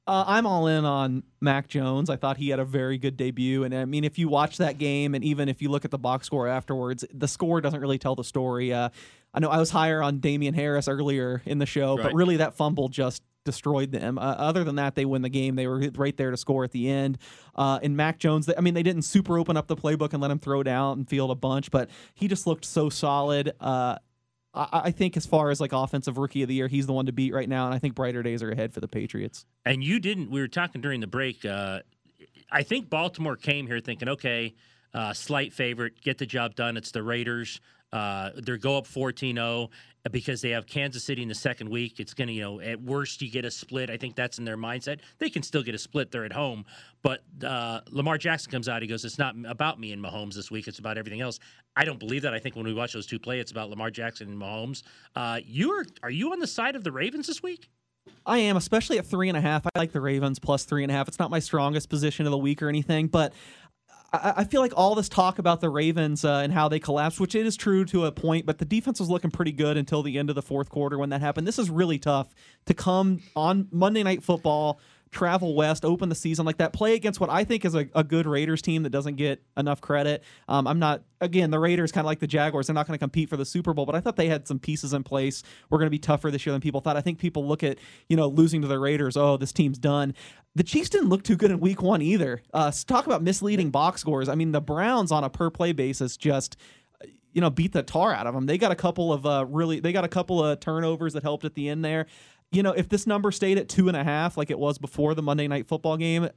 [0.04, 2.10] Uh, I'm all in on Mac Jones.
[2.10, 4.76] I thought he had a very good debut, and I mean, if you watch that
[4.78, 7.98] game, and even if you look at the box score afterwards, the score doesn't really
[7.98, 8.72] tell the story.
[8.72, 8.88] Uh,
[9.34, 12.04] I know I was higher on Damien Harris earlier in the show, Right.
[12.04, 14.18] but really that fumble just destroyed them.
[14.18, 15.56] Uh, other than that, they win the game.
[15.56, 17.18] They were right there to score at the end.
[17.56, 20.30] Uh, and Mac Jones, I mean, they didn't super open up the playbook and let
[20.30, 23.52] him throw down and field a bunch, but he just looked so solid.
[23.58, 23.96] Uh,
[24.54, 27.06] I, I think as far as like offensive rookie of the year, he's the one
[27.06, 29.44] to beat right now, and I think brighter days are ahead for the Patriots.
[29.64, 30.30] And you didn't.
[30.30, 31.44] We were talking during the break.
[31.44, 31.80] Uh,
[32.50, 34.54] I think Baltimore came here thinking, okay,
[34.94, 36.76] uh, slight favorite, get the job done.
[36.76, 37.60] It's the Raiders.
[37.92, 39.70] Uh, they go up 14 0
[40.10, 42.00] because they have Kansas City in the second week.
[42.00, 43.90] It's going to, you know, at worst, you get a split.
[43.90, 45.00] I think that's in their mindset.
[45.18, 46.10] They can still get a split.
[46.10, 46.64] They're at home.
[47.02, 48.82] But uh, Lamar Jackson comes out.
[48.82, 50.66] He goes, It's not about me and Mahomes this week.
[50.66, 51.38] It's about everything else.
[51.76, 52.34] I don't believe that.
[52.34, 54.82] I think when we watch those two play, it's about Lamar Jackson and Mahomes.
[55.14, 57.68] Uh, you are, are you on the side of the Ravens this week?
[58.24, 59.66] I am, especially at three and a half.
[59.66, 61.08] I like the Ravens plus three and a half.
[61.08, 63.32] It's not my strongest position of the week or anything, but
[64.12, 67.20] I, I feel like all this talk about the Ravens uh, and how they collapsed,
[67.20, 70.02] which it is true to a point, but the defense was looking pretty good until
[70.02, 71.46] the end of the fourth quarter when that happened.
[71.46, 72.34] This is really tough
[72.66, 74.80] to come on Monday Night Football.
[75.12, 76.72] Travel west, open the season like that.
[76.72, 79.80] Play against what I think is a, a good Raiders team that doesn't get enough
[79.80, 80.24] credit.
[80.48, 82.66] Um, I'm not again the Raiders kind of like the Jaguars.
[82.66, 84.58] They're not going to compete for the Super Bowl, but I thought they had some
[84.58, 85.42] pieces in place.
[85.68, 86.96] We're going to be tougher this year than people thought.
[86.96, 89.16] I think people look at you know losing to the Raiders.
[89.16, 90.14] Oh, this team's done.
[90.54, 92.42] The Chiefs didn't look too good in Week One either.
[92.52, 94.28] Uh, talk about misleading box scores.
[94.28, 96.56] I mean, the Browns on a per play basis just
[97.32, 98.46] you know beat the tar out of them.
[98.46, 101.44] They got a couple of uh, really they got a couple of turnovers that helped
[101.44, 102.06] at the end there.
[102.52, 105.14] You know, if this number stayed at two and a half like it was before
[105.14, 106.28] the Monday Night Football game,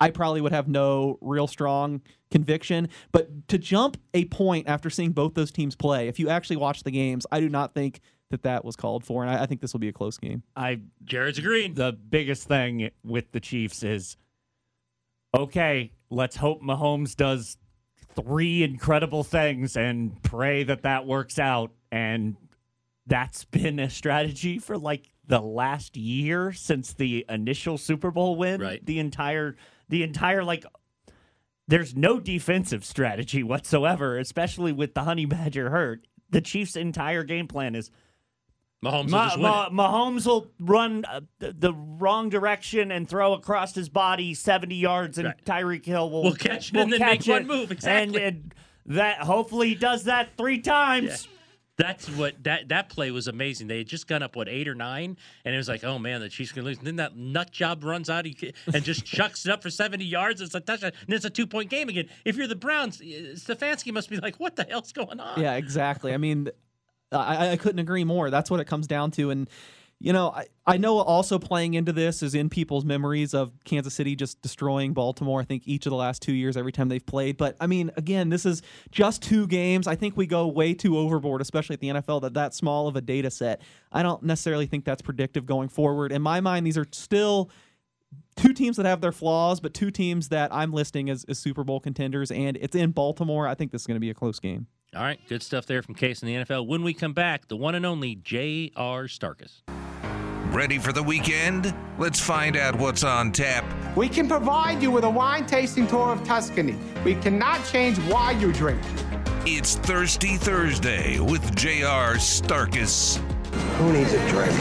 [0.00, 2.88] I probably would have no real strong conviction.
[3.10, 6.82] But to jump a point after seeing both those teams play, if you actually watch
[6.82, 9.60] the games, I do not think that that was called for, and I, I think
[9.60, 10.42] this will be a close game.
[10.54, 11.74] I Jared's agreeing.
[11.74, 14.16] the biggest thing with the Chiefs is
[15.34, 17.56] okay, let's hope Mahomes does
[18.14, 21.72] three incredible things and pray that that works out.
[21.90, 22.36] And
[23.06, 28.60] that's been a strategy for like the last year since the initial Super Bowl win.
[28.60, 28.84] Right.
[28.84, 29.56] The entire,
[29.88, 30.64] the entire like,
[31.68, 36.06] there's no defensive strategy whatsoever, especially with the Honey Badger hurt.
[36.30, 37.90] The Chiefs' entire game plan is
[38.84, 39.72] Mahomes will Ma- win Ma- it.
[39.72, 45.18] Mahomes will run uh, the, the wrong direction and throw across his body 70 yards,
[45.18, 45.44] and Right.
[45.44, 47.70] Tyreek Hill will, Will catch it will and then catch make one move.
[47.72, 48.22] Exactly.
[48.22, 48.54] And, and
[48.96, 51.28] that hopefully he does that three times.
[51.78, 53.68] That's what that that play was amazing.
[53.68, 56.20] They had just gone up what eight or nine, and it was like, oh man,
[56.20, 56.78] the Chiefs can lose.
[56.78, 60.40] And then that nut job runs out and just chucks it up for seventy yards.
[60.40, 62.08] It's a touchdown, and it's a two point game again.
[62.24, 65.40] If you're the Browns, Stefanski must be like, what the hell's going on?
[65.40, 66.12] Yeah, exactly.
[66.12, 66.50] I mean,
[67.12, 68.28] I, I couldn't agree more.
[68.28, 69.30] That's what it comes down to.
[69.30, 69.48] And,
[70.00, 73.94] you know, I, I know also playing into this is in people's memories of Kansas
[73.94, 77.04] City just destroying Baltimore, I think each of the last two years, every time they've
[77.04, 77.36] played.
[77.36, 79.88] But, I mean, again, this is just two games.
[79.88, 82.94] I think we go way too overboard, especially at the NFL, that that small of
[82.94, 83.60] a data set.
[83.90, 86.12] I don't necessarily think that's predictive going forward.
[86.12, 87.50] In my mind, these are still
[88.36, 91.64] two teams that have their flaws, but two teams that I'm listing as, as Super
[91.64, 93.48] Bowl contenders, and it's in Baltimore.
[93.48, 94.68] I think this is going to be a close game.
[94.94, 96.66] All right, good stuff there from Case in the NFL.
[96.66, 99.04] When we come back, the one and only J.R.
[99.04, 99.62] Starkus.
[100.50, 101.74] Ready for the weekend?
[101.98, 103.66] Let's find out what's on tap.
[103.94, 106.74] We can provide you with a wine tasting tour of Tuscany.
[107.04, 108.80] We cannot change why you drink.
[109.44, 112.14] It's Thirsty Thursday with J.R.
[112.14, 113.18] Starkus.
[113.76, 114.52] Who needs a drink?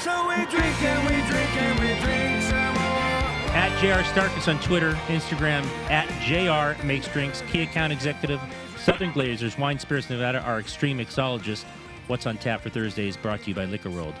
[0.00, 3.54] So we drink and we drink and we drink some more.
[3.54, 4.02] At J.R.
[4.02, 8.40] Starkus on Twitter, Instagram, at JR Makes Drinks, key account executive,
[8.76, 11.64] Southern Glazers, Wine Spirits Nevada, our extreme mixologist.
[12.08, 14.14] What's on tap for Thursday is brought to you by Liquor World.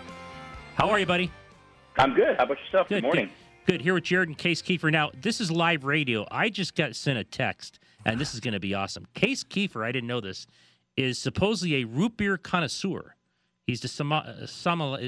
[0.74, 1.30] How are you, buddy?
[1.98, 2.36] I'm good.
[2.36, 2.88] How about yourself?
[2.88, 3.30] Good, Good morning.
[3.64, 3.72] Good.
[3.74, 3.80] good.
[3.80, 4.90] Here with Jared and Case Keefer.
[4.90, 6.26] Now, this is live radio.
[6.30, 9.06] I just got sent a text, and this is going to be awesome.
[9.14, 10.46] Case Keefer, I didn't know this,
[10.96, 13.14] is supposedly a root beer connoisseur.
[13.66, 14.46] He's the sommelier.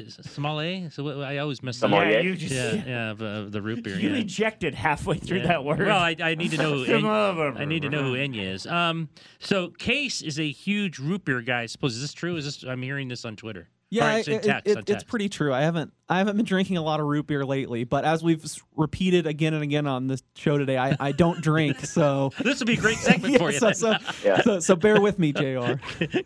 [0.08, 0.90] Sommelier?
[0.90, 2.02] So I always mess that up.
[2.10, 3.96] Yeah, you just- yeah, yeah, of, of the root beer.
[3.96, 4.16] You yeah.
[4.16, 5.46] ejected halfway through Yeah.
[5.46, 5.78] that word.
[5.78, 8.66] Well, I, I need to know who Enya, I need to know who Enya is.
[8.66, 11.62] Um, so Case is a huge root beer guy.
[11.62, 12.34] I suppose is this true?
[12.34, 12.64] Is this?
[12.64, 13.68] I'm hearing this on Twitter.
[13.90, 15.52] Yeah, Or it's it- text, it- on it's pretty true.
[15.52, 18.44] I haven't I haven't been drinking a lot of root beer lately, but as we've
[18.76, 21.78] repeated again and again on this show today, I, I don't drink.
[21.86, 23.58] So this would be a great segment Yeah, for you.
[23.58, 24.00] So, then.
[24.00, 25.40] so, so, so bear with me, Jr.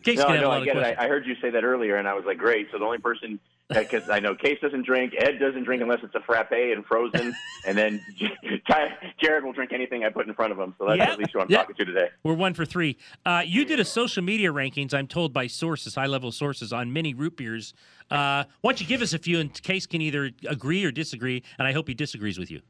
[0.03, 0.99] Case no, can have a no, I of get it.
[0.99, 2.69] I, I heard you say that earlier, and I was like, great.
[2.73, 3.39] So the only person,
[3.73, 7.35] because I know Case doesn't drink, Ed doesn't drink unless it's a frappe and frozen,
[7.67, 8.01] and then
[9.21, 10.75] Jared will drink anything I put in front of him.
[10.79, 11.13] So that's Yeah.
[11.13, 11.59] at least who I'm Yeah.
[11.59, 12.09] talking to today.
[12.23, 12.97] We're one for three.
[13.25, 16.93] Uh, you did a social media rankings, I'm told by sources, high level sources, on
[16.93, 17.75] many root beers.
[18.11, 21.43] Uh, why don't you give us a few, and Case can either agree or disagree,
[21.59, 22.61] and I hope he disagrees with you.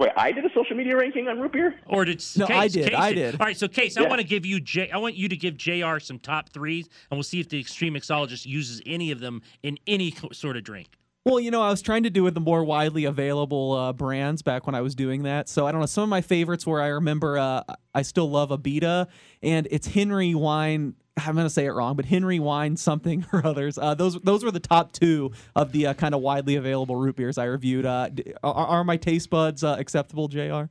[0.00, 1.74] Wait, I did a social media ranking on root beer?
[1.86, 3.34] Or did No, Case, I did, Case I did.
[3.38, 4.90] All right, so Case, I want to give you J.
[4.90, 5.98] I want you to give Jr.
[5.98, 9.76] some top threes, and we'll see if the extreme mixologist uses any of them in
[9.86, 10.88] any sort of drink.
[11.26, 14.40] Well, you know, I was trying to do with the more widely available uh, brands
[14.40, 15.50] back when I was doing that.
[15.50, 15.86] So I don't know.
[15.86, 17.62] Some of my favorites were I remember uh,
[17.94, 19.06] I still love Abita,
[19.42, 20.94] and it's Henry Wine.
[21.16, 23.78] I'm going to say it wrong, but Henry Wine something or others.
[23.78, 27.16] Uh, those those were the top two of the uh, kind of widely available root
[27.16, 27.86] beers I reviewed.
[27.86, 28.10] Uh,
[28.42, 30.40] are, are my taste buds uh, acceptable, Jr?
[30.40, 30.66] Uh,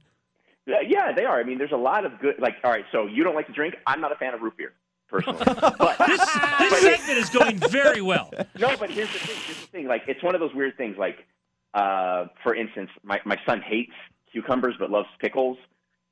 [0.65, 1.39] Yeah, they are.
[1.39, 2.35] I mean, there's a lot of good.
[2.39, 3.75] Like, all right, so you don't like to drink.
[3.85, 4.73] I'm not a fan of root beer
[5.07, 5.43] personally.
[5.45, 8.31] but This, this segment is going very well.
[8.57, 9.37] no, but here's the thing.
[9.45, 9.87] Here's the thing.
[9.87, 10.97] Like, it's one of those weird things.
[10.97, 11.25] Like,
[11.73, 13.93] uh, for instance, my my son hates
[14.31, 15.57] cucumbers but loves pickles.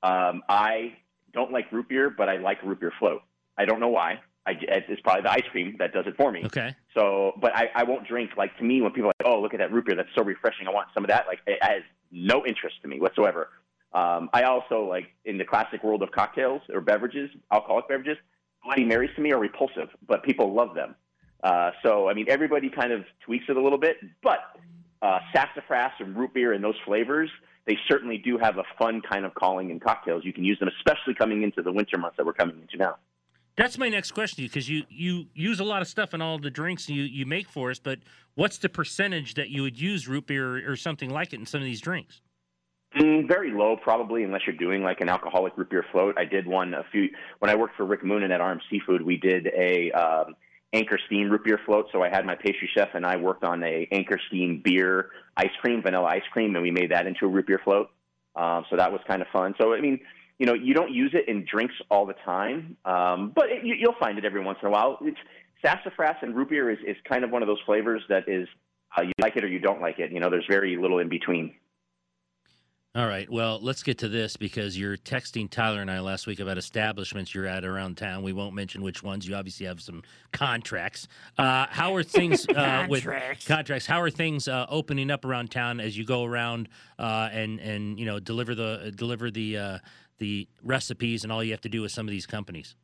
[0.03, 0.97] Um, I
[1.33, 3.21] don't like root beer, but I like root beer float.
[3.57, 4.19] I don't know why.
[4.45, 6.43] I, it's probably the ice cream that does it for me.
[6.45, 6.73] Okay.
[6.93, 8.31] So, but I, I won't drink.
[8.37, 10.23] Like to me, when people are like, "Oh, look at that root beer, that's so
[10.23, 11.27] refreshing," I want some of that.
[11.27, 13.49] Like it has no interest to me whatsoever.
[13.93, 18.17] Um, I also like in the classic world of cocktails or beverages, alcoholic beverages.
[18.63, 20.95] Bloody Marys to me are repulsive, but people love them.
[21.43, 24.39] Uh, so, I mean, everybody kind of tweaks it a little bit, but
[25.01, 27.29] uh, sassafras and root beer and those flavors,
[27.65, 30.25] they certainly do have a fun kind of calling in cocktails.
[30.25, 32.97] You can use them, especially coming into the winter months that we're coming into now.
[33.57, 36.21] That's my next question to you because you, you use a lot of stuff in
[36.21, 37.99] all the drinks you, you make for us, but
[38.35, 41.45] what's the percentage that you would use root beer or, or something like it in
[41.47, 42.21] some of these drinks?
[42.95, 46.15] Mm, very low, probably, unless you're doing like an alcoholic root beer float.
[46.19, 49.01] I did one a few when I worked for Rick Moonen at RM Seafood.
[49.01, 50.35] We did a um,
[50.71, 51.87] Anchor Steam root beer float.
[51.91, 55.49] So I had my pastry chef and I worked on a Anchor Steam beer ice
[55.61, 57.89] cream, vanilla ice cream, and we made that into a root beer float.
[58.35, 59.55] Um, so that was kind of fun.
[59.59, 59.99] So I mean,
[60.39, 63.75] you know, you don't use it in drinks all the time, um, but it, you,
[63.79, 64.97] you'll find it every once in a while.
[65.01, 65.17] It's
[65.65, 68.47] sassafras and root beer is, is kind of one of those flavors that is
[68.97, 70.11] uh, you like it or you don't like it.
[70.11, 71.53] You know, there's very little in between.
[72.95, 73.29] All right.
[73.29, 77.35] Well, let's get to this because you're texting Tyler and I last week about establishments
[77.35, 78.23] you're at around town.
[78.23, 79.27] We won't mention which ones.
[79.27, 81.07] You obviously have some contracts.
[81.37, 83.45] Uh, how are things uh, with Contracts.
[83.45, 83.85] contracts?
[83.85, 87.99] How are things uh, opening up around town as you go around uh, and and
[87.99, 89.79] you know deliver the deliver the uh,
[90.17, 92.75] the recipes and all you have to do with some of these companies?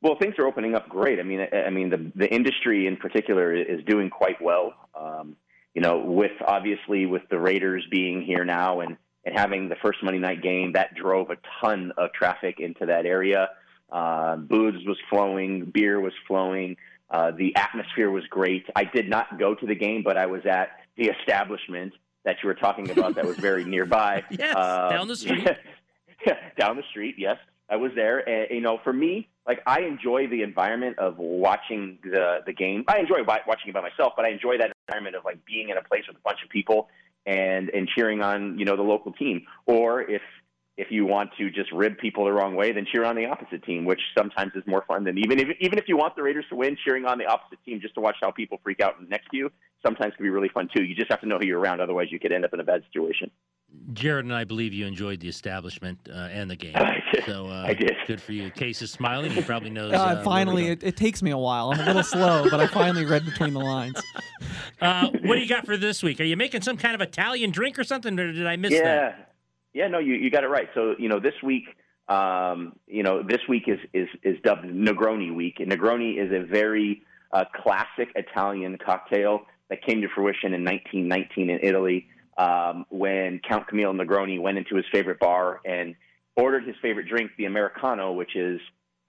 [0.00, 1.18] Well, things are opening up great.
[1.18, 4.72] I mean, I, I mean, the the industry in particular is doing quite well.
[4.98, 5.36] Um,
[5.74, 9.98] you know, with obviously with the Raiders being here now and and having the first
[10.02, 13.50] Monday night game, that drove a ton of traffic into that area.
[13.90, 16.76] Uh, booze was flowing, beer was flowing.
[17.10, 18.66] Uh, the atmosphere was great.
[18.76, 22.48] I did not go to the game, but I was at the establishment that you
[22.48, 24.22] were talking about that was very nearby.
[24.30, 25.48] Yes, Uh, down the street.
[26.58, 27.16] down the street.
[27.18, 27.36] Yes,
[27.68, 28.26] I was there.
[28.28, 32.84] And, you know, for me, like I enjoy the environment of watching the the game.
[32.88, 35.76] I enjoy watching it by myself, but I enjoy that environment of like being in
[35.76, 36.88] a place with a bunch of people
[37.26, 39.46] and and cheering on you know the local team.
[39.66, 40.22] Or if
[40.76, 43.64] if you want to just rib people the wrong way, then cheer on the opposite
[43.64, 46.44] team, which sometimes is more fun than even if even if you want the Raiders
[46.50, 49.28] to win, cheering on the opposite team just to watch how people freak out next
[49.30, 49.50] to you
[49.84, 50.82] sometimes can be really fun too.
[50.82, 52.64] You just have to know who you're around, otherwise you could end up in a
[52.64, 53.30] bad situation.
[53.92, 56.72] Jared and I believe you enjoyed the establishment uh, and the game.
[56.76, 57.24] I did.
[57.24, 57.92] So uh, I did.
[58.06, 58.50] Good for you.
[58.50, 59.30] Case is smiling.
[59.30, 59.92] He probably knows.
[59.92, 61.70] Uh, uh, finally, it, it takes me a while.
[61.70, 64.00] I'm a little slow, but I finally read between the lines.
[64.80, 66.20] Uh, what do you got for this week?
[66.20, 68.82] Are you making some kind of Italian drink or something, or did I miss yeah.
[68.82, 69.34] that?
[69.74, 70.68] Yeah, no, you, you got it right.
[70.72, 71.64] So, you know, this week,
[72.08, 75.56] um, you know, this week is, is, is dubbed Negroni week.
[75.58, 77.02] And Negroni is a very
[77.32, 82.06] uh, classic Italian cocktail that came to fruition in 1919 in Italy.
[82.38, 85.96] Um, when Count Camille Negroni went into his favorite bar and
[86.36, 88.60] ordered his favorite drink, the Americano, which is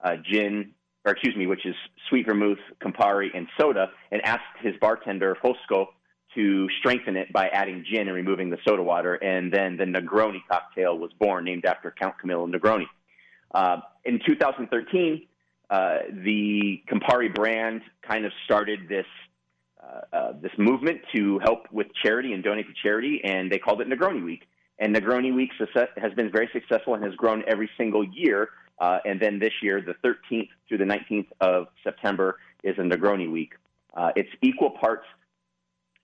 [0.04, 0.72] uh, gin,
[1.04, 1.76] or excuse me, which is
[2.08, 5.86] sweet vermouth, Campari, and soda, and asked his bartender, Fosco,
[6.34, 9.14] to strengthen it by adding gin and removing the soda water.
[9.14, 12.86] And then the Negroni cocktail was born, named after Count Camillo Negroni.
[13.54, 15.26] Uh, in 2013,
[15.70, 19.06] uh, the Campari brand kind of started this
[20.42, 24.24] this movement to help with charity and donate to charity, and they called it Negroni
[24.24, 24.42] Week.
[24.80, 25.50] And Negroni Week
[25.96, 28.48] has been very successful and has grown every single year.
[28.80, 33.30] Uh, and then this year, the 13th through the 19th of September is a Negroni
[33.30, 33.52] Week.
[33.94, 35.04] Uh, it's equal parts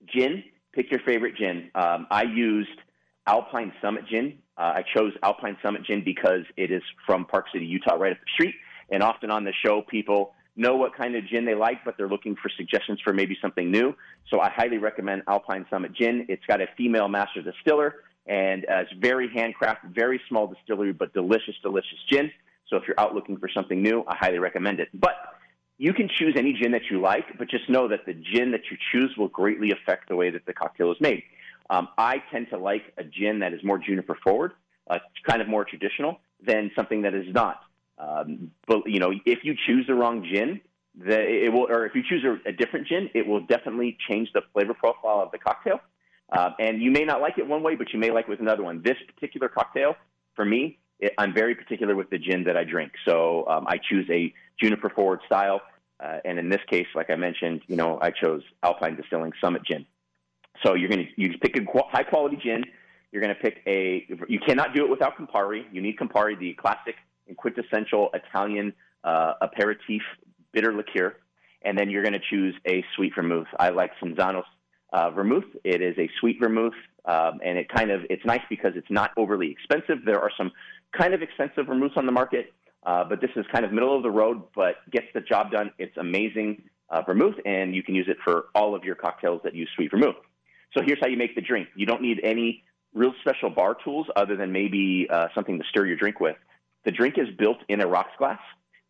[0.07, 0.45] gin.
[0.75, 1.71] Pick your favorite gin.
[1.75, 2.79] Um, I used
[3.27, 4.39] Alpine Summit Gin.
[4.59, 8.19] Uh, I chose Alpine Summit Gin because it is from Park City, Utah, right up
[8.19, 8.55] the street.
[8.91, 12.09] And often on the show, people know what kind of gin they like, but they're
[12.09, 13.95] looking for suggestions for maybe something new.
[14.31, 16.27] So I highly recommend Alpine Summit Gin.
[16.29, 21.13] It's got a female master distiller, and uh, it's very handcrafted, very small distillery, but
[21.13, 22.31] delicious, delicious gin.
[22.69, 24.89] So if you're out looking for something new, I highly recommend it.
[24.95, 25.15] But
[25.79, 28.63] you can choose any gin that you like, but just know that the gin that
[28.71, 31.23] you choose will greatly affect the way that the cocktail is made.
[31.69, 34.53] Um, I tend to like a gin that is more juniper forward,
[34.89, 37.61] uh, kind of more traditional, than something that is not.
[37.99, 40.61] Um, but you know, if you choose the wrong gin,
[40.99, 44.31] the, it will, or if you choose a, a, different gin, it will definitely change
[44.33, 45.81] the flavor profile of the cocktail.
[46.31, 48.41] Uh, and you may not like it one way, but you may like it with
[48.41, 48.83] another one.
[48.83, 49.95] This particular cocktail,
[50.35, 52.93] for me, it, I'm very particular with the gin that I drink.
[53.07, 55.61] So um, I choose a juniper forward style.
[56.01, 59.63] Uh, and in this case, like I mentioned, you know, I chose Alpine Distilling Summit
[59.65, 59.87] Gin.
[60.65, 62.65] So you're going to you pick a high quality gin.
[63.13, 64.07] You're going to pick a.
[64.29, 65.65] You cannot do it without Campari.
[65.73, 66.97] You need Campari, the classic
[67.29, 68.73] and quintessential Italian
[69.05, 70.03] uh, aperitif
[70.53, 71.17] bitter liqueur,
[71.63, 73.47] and then you're going to choose a sweet vermouth.
[73.59, 74.45] I like Cinzano's
[74.93, 75.45] uh, vermouth.
[75.65, 79.11] It is a sweet vermouth, um, and it kind of it's nice because it's not
[79.17, 80.05] overly expensive.
[80.05, 80.53] There are some
[80.97, 82.53] kind of expensive vermouths on the market,
[82.85, 85.73] uh, but this is kind of middle of the road, but gets the job done.
[85.79, 89.55] It's amazing uh, vermouth, and you can use it for all of your cocktails that
[89.55, 90.17] use sweet vermouth.
[90.77, 91.69] So here's how you make the drink.
[91.75, 95.87] You don't need any real special bar tools other than maybe uh, something to stir
[95.87, 96.37] your drink with.
[96.87, 98.39] The drink is built in a rocks glass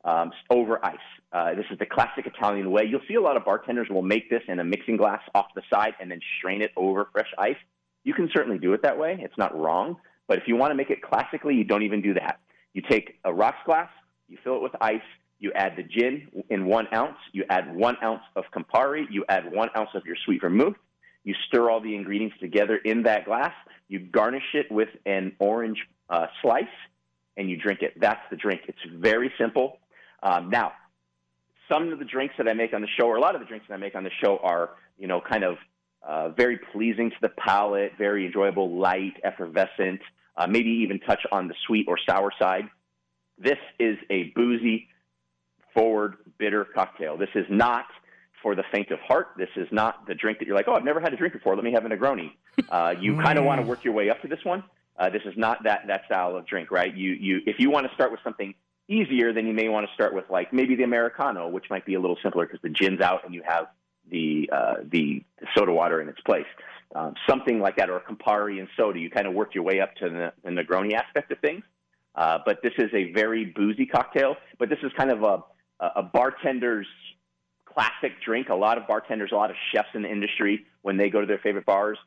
[0.04, 0.96] um, over ice.
[1.32, 2.84] Uh, this is the classic Italian way.
[2.84, 5.62] You'll see a lot of bartenders will make this in a mixing glass off the
[5.72, 7.56] side and then strain it over fresh ice.
[8.04, 9.18] You can certainly do it that way.
[9.18, 9.96] It's not wrong.
[10.28, 12.40] But if you want to make it classically, you don't even do that.
[12.74, 13.88] You take a rocks glass,
[14.28, 15.00] you fill it with ice,
[15.38, 19.50] you add the gin in one ounce, you add one ounce of Campari, you add
[19.50, 20.76] one ounce of your sweet vermouth,
[21.24, 23.52] you stir all the ingredients together in that glass,
[23.88, 25.78] you garnish it with an orange
[26.10, 26.64] uh, slice,
[27.36, 27.98] and you drink it.
[28.00, 28.62] That's the drink.
[28.68, 29.78] It's very simple.
[30.22, 30.72] Um, now,
[31.70, 33.46] some of the drinks that I make on the show, or a lot of the
[33.46, 35.56] drinks that I make on the show, are you know kind of
[36.02, 40.00] uh, very pleasing to the palate, very enjoyable, light, effervescent,
[40.36, 42.68] uh, maybe even touch on the sweet or sour side.
[43.38, 44.88] This is a boozy,
[45.74, 47.16] forward, bitter cocktail.
[47.16, 47.86] This is not
[48.42, 49.28] for the faint of heart.
[49.36, 51.54] This is not the drink that you're like, oh, I've never had a drink before.
[51.56, 52.30] Let me have a Negroni.
[52.68, 54.62] Uh, you kind of want to work your way up to this one.
[54.98, 56.94] Uh, this is not that that style of drink, right?
[56.94, 58.54] You you if you want to start with something
[58.88, 61.94] easier, then you may want to start with like maybe the Americano, which might be
[61.94, 63.66] a little simpler because the gin's out and you have
[64.10, 65.22] the uh, the
[65.54, 66.46] soda water in its place.
[66.94, 68.98] Um, something like that, or a Campari and soda.
[68.98, 71.64] You kind of work your way up to the, the Negroni aspect of things.
[72.14, 74.36] Uh, but this is a very boozy cocktail.
[74.58, 75.42] But this is kind of a
[75.80, 76.86] a bartender's
[77.66, 78.48] classic drink.
[78.48, 81.26] A lot of bartenders, a lot of chefs in the industry, when they go to
[81.26, 81.98] their favorite bars,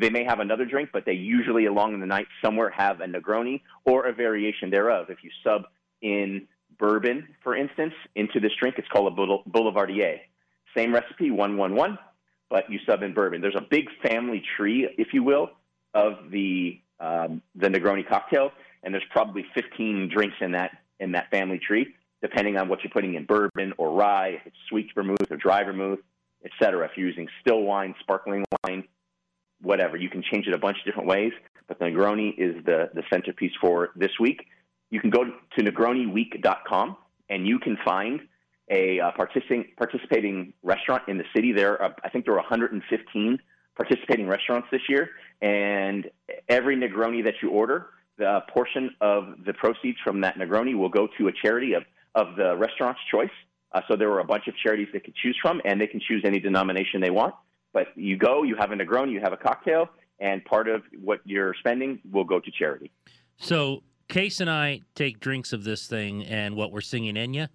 [0.00, 3.06] they may have another drink, but they usually along in the night somewhere have a
[3.06, 5.06] Negroni or a variation thereof.
[5.08, 5.62] If you sub
[6.02, 6.46] in
[6.78, 10.20] bourbon, for instance, into this drink, it's called a Boulevardier.
[10.76, 11.98] Same recipe, one one one,
[12.48, 13.40] but you sub in bourbon.
[13.40, 15.50] There's a big family tree, if you will,
[15.94, 21.30] of the um, the Negroni cocktail, and there's probably 15 drinks in that in that
[21.30, 25.30] family tree, depending on what you're putting in bourbon or rye, if it's sweet vermouth
[25.30, 26.00] or dry vermouth,
[26.44, 26.84] etc.
[26.84, 28.84] If you're using still wine, sparkling wine,
[29.62, 29.96] whatever.
[29.96, 31.32] You can change it a bunch of different ways,
[31.68, 34.46] but the Negroni is the, the centerpiece for this week.
[34.90, 36.96] You can go to negroniweek.com
[37.28, 38.20] and you can find
[38.70, 41.52] a uh, participating, participating restaurant in the city.
[41.52, 43.38] There, I think there are 115
[43.76, 46.10] participating restaurants this year, and
[46.48, 47.86] every Negroni that you order,
[48.18, 52.36] the portion of the proceeds from that Negroni will go to a charity of, of
[52.36, 53.30] the restaurant's choice.
[53.72, 56.00] Uh, so there are a bunch of charities they can choose from, and they can
[56.00, 57.34] choose any denomination they want.
[57.72, 61.20] But you go, you have a Negroni, you have a cocktail, and part of what
[61.24, 62.90] you're spending will go to charity.
[63.38, 67.48] So Case and I take drinks of this thing, and what we're singing Enya.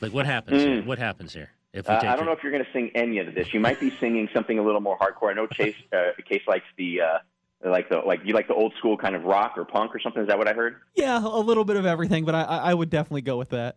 [0.00, 0.62] Like what happens?
[0.62, 0.82] here?
[0.82, 0.86] Mm.
[0.86, 1.50] What happens here?
[1.72, 3.54] If uh, I don't know if you're going to sing Enya to this.
[3.54, 5.30] You might be singing something a little more hardcore.
[5.30, 7.18] I know Chase uh, Case likes the uh,
[7.62, 10.22] Like the like you like the old school kind of rock or punk or something.
[10.22, 10.76] Is that what I heard?
[10.96, 13.76] Yeah, a little bit of everything, but I, I I would definitely go with that.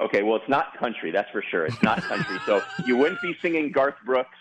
[0.00, 1.66] Okay, well, it's not country, that's for sure.
[1.66, 2.38] It's not country.
[2.46, 4.38] so you wouldn't be singing Garth Brooks.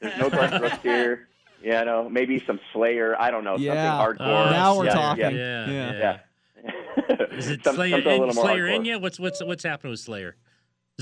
[0.00, 1.28] There's no Garth Brooks here.
[1.64, 3.14] Yeah, no, maybe some Slayer.
[3.20, 3.96] I don't know, Yeah.
[3.96, 4.46] something hardcore.
[4.48, 5.36] Oh, now we're yeah, talking.
[5.36, 6.18] Yeah, Yeah,
[6.58, 7.16] yeah.
[7.36, 8.74] Is it Some- Slayer, a in, more Slayer hardcore.
[8.74, 8.98] in you?
[8.98, 10.34] What's what's what's happening with Slayer?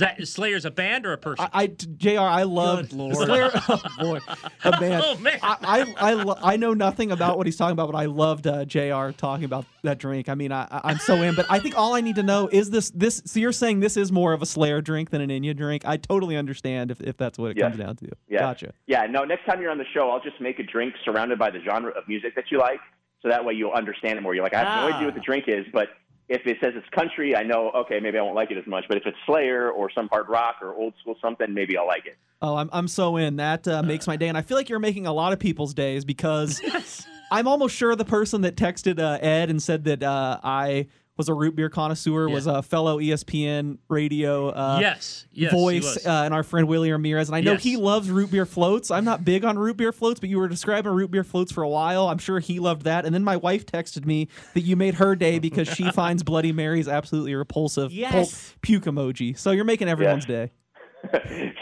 [0.00, 1.46] Is that is Slayer's a band or a person?
[1.52, 2.20] I, I Jr.
[2.20, 3.16] I love Good Lord.
[3.16, 3.50] Slayer.
[3.68, 4.18] Oh boy,
[4.64, 5.02] a man.
[5.04, 5.38] Oh, man.
[5.42, 5.56] I
[5.98, 8.64] I, I, lo- I know nothing about what he's talking about, but I loved uh,
[8.64, 9.10] Jr.
[9.14, 10.30] talking about that drink.
[10.30, 12.48] I mean, I I- I'm so in, but I think all I need to know
[12.50, 13.20] is this this.
[13.26, 15.82] So you're saying this is more of a Slayer drink than an Enya drink?
[15.84, 17.64] I totally understand if, if that's what it Yes.
[17.72, 18.08] comes down to.
[18.26, 18.38] Yeah.
[18.38, 18.72] Gotcha.
[18.86, 21.50] Yeah, no, next time you're on the show, I'll just make a drink surrounded by
[21.50, 22.80] the genre of music that you like.
[23.20, 24.34] So that way you'll understand it more.
[24.34, 24.96] You're like, I have no Ah.
[24.96, 25.88] idea what the drink is, but
[26.30, 28.84] if it says it's country, I know, okay, maybe I won't like it as much.
[28.88, 32.06] But if it's Slayer or some hard rock or old school something, maybe I'll like
[32.06, 32.16] it.
[32.40, 33.36] Oh, I'm I'm so in.
[33.36, 35.74] That uh, makes my day, and I feel like you're making a lot of people's
[35.74, 36.62] days because
[37.32, 40.86] I'm almost sure the person that texted uh, Ed and said that uh, I
[41.20, 46.22] was a root beer connoisseur was a fellow ESPN radio uh, Yes, yes, voice uh,
[46.24, 47.28] and our friend Willie Ramirez.
[47.28, 47.62] And I know Yes.
[47.62, 48.90] he loves root beer floats.
[48.90, 51.62] I'm not big on root beer floats, but you were describing root beer floats for
[51.62, 52.08] a while.
[52.08, 53.04] I'm sure he loved that.
[53.04, 56.52] And then my wife texted me that you made her day because she finds Bloody
[56.52, 57.92] Marys absolutely repulsive.
[57.92, 58.12] Yes.
[58.12, 59.36] Pulp puke emoji.
[59.36, 60.52] So you're making everyone's day.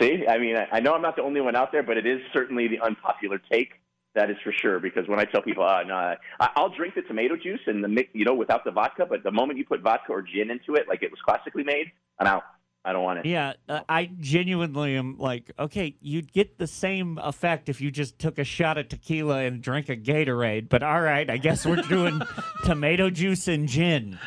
[0.00, 2.06] See, I mean, I, I know I'm not the only one out there, but it
[2.06, 3.72] is certainly the unpopular take.
[4.18, 4.80] That is for sure.
[4.80, 6.16] Because when I tell people, uh, no, I,
[6.56, 9.06] I'll drink the tomato juice and the mix, you know, without the vodka.
[9.08, 11.92] But the moment you put vodka or gin into it, like it was classically made,
[12.18, 12.42] I'm out.
[12.84, 13.26] I don't want it.
[13.26, 18.18] Yeah, uh, I genuinely am like, okay, you'd get the same effect if you just
[18.18, 20.68] took a shot of tequila and drank a Gatorade.
[20.68, 22.20] But all right, I guess we're doing
[22.64, 24.18] tomato juice and gin.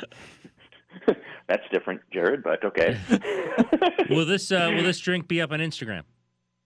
[1.47, 2.43] That's different, Jared.
[2.43, 2.97] But okay.
[4.09, 6.03] will this uh, will this drink be up on Instagram?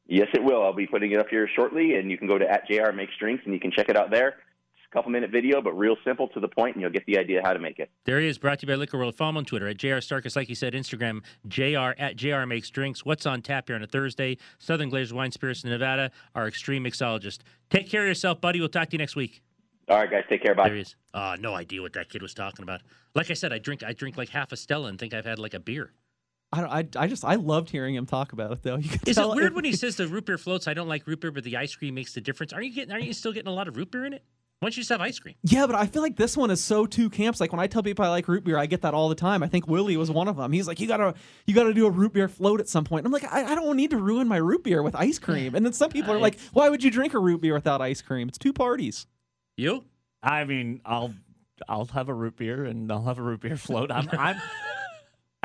[0.07, 0.61] Yes, it will.
[0.63, 3.13] I'll be putting it up here shortly, and you can go to at JR Makes
[3.19, 4.27] Drinks and you can check it out there.
[4.29, 7.17] It's a couple minute video, but real simple to the point, and you'll get the
[7.17, 7.89] idea how to make it.
[8.05, 9.15] There he is, brought to you by Liquor World.
[9.15, 12.69] Follow him on Twitter at JR Starkus, like you said, Instagram, JR at JR Makes
[12.69, 13.03] Drinks.
[13.03, 14.37] What's on tap here on a Thursday?
[14.59, 17.39] Southern Glazers Wine Spirits in Nevada, our extreme mixologist.
[17.71, 18.59] Take care of yourself, buddy.
[18.59, 19.41] We'll talk to you next week.
[19.89, 20.55] All right, guys, take care.
[20.55, 20.69] Bye.
[20.69, 20.95] There he is.
[21.13, 22.81] Oh, no idea what that kid was talking about.
[23.13, 25.39] Like I said, I drink I drink like half a Stella and think I've had
[25.39, 25.91] like a beer.
[26.55, 26.95] I don't.
[26.97, 28.75] I, I just I loved hearing him talk about it though.
[28.85, 30.67] You can Is it tell weird when he says the root beer floats?
[30.67, 32.53] I don't like root beer, but the ice cream makes the difference.
[32.53, 32.91] Aren't you getting?
[32.91, 34.23] Aren't you still getting a lot of root beer in it?
[34.59, 35.35] Why don't you just have ice cream?
[35.43, 37.41] Yeah, but I feel like this one is so two camps.
[37.41, 39.43] Like when I tell people I like root beer, I get that all the time.
[39.43, 40.53] I think Willie was one of them.
[40.53, 41.13] He's like, you gotta,
[41.45, 43.05] you gotta do a root beer float at some point.
[43.05, 45.55] I'm like, I, I don't need to ruin my root beer with ice cream.
[45.55, 48.01] And then some people are like, why would you drink a root beer without ice
[48.01, 48.29] cream?
[48.29, 49.07] It's two parties.
[49.57, 49.83] You?
[50.23, 51.13] I mean, I'll
[51.67, 53.91] I'll have a root beer and I'll have a root beer float.
[53.91, 54.37] I'm I'm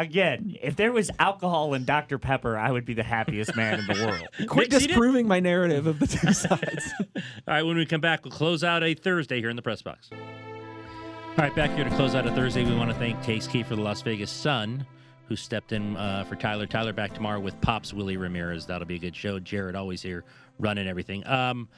[0.01, 2.19] again, if there was alcohol in Dr.
[2.19, 4.27] Pepper, I would be the happiest man in the world.
[4.49, 4.93] Quit Mixing it?
[4.93, 6.93] disproving my narrative of the two sides.
[6.99, 9.83] All right, when we come back, we'll close out a Thursday here in the press
[9.83, 10.11] box.
[10.13, 10.19] All
[11.45, 13.81] right, back here to close out a Thursday, we want to thank Case Keefer the
[13.83, 14.85] Las Vegas Sun,
[15.27, 16.67] who stepped in uh, for Tyler.
[16.67, 18.67] Tyler back tomorrow with Pops Willie Ramirez.
[18.67, 19.39] That'll be a good show.
[19.39, 20.25] Jared always here
[20.59, 21.27] running everything.
[21.27, 21.69] Um,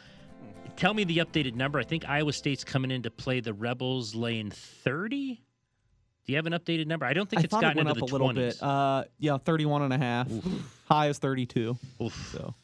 [0.77, 1.79] tell me the updated number.
[1.79, 5.43] I think Iowa State's coming in to play the Rebels, laying 30.
[6.25, 7.05] Do you have an updated number?
[7.05, 8.35] I don't think I it's gotten it went into up the a little 20s.
[8.35, 8.63] bit.
[8.63, 10.29] Uh, yeah, 31 and a half.
[10.89, 11.77] High is 32.
[12.31, 12.55] So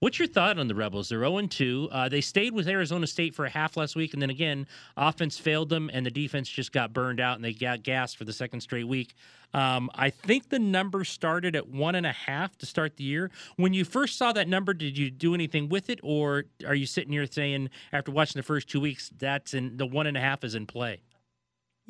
[0.00, 1.08] What's your thought on the Rebels?
[1.08, 1.88] They're 0 2.
[1.90, 5.38] Uh, they stayed with Arizona State for a half last week, and then again, offense
[5.38, 8.32] failed them, and the defense just got burned out, and they got gassed for the
[8.32, 9.14] second straight week.
[9.54, 13.32] Um, I think the number started at one and a half to start the year.
[13.56, 16.86] When you first saw that number, did you do anything with it, or are you
[16.86, 20.20] sitting here saying after watching the first two weeks that's in the one and a
[20.20, 21.00] half is in play?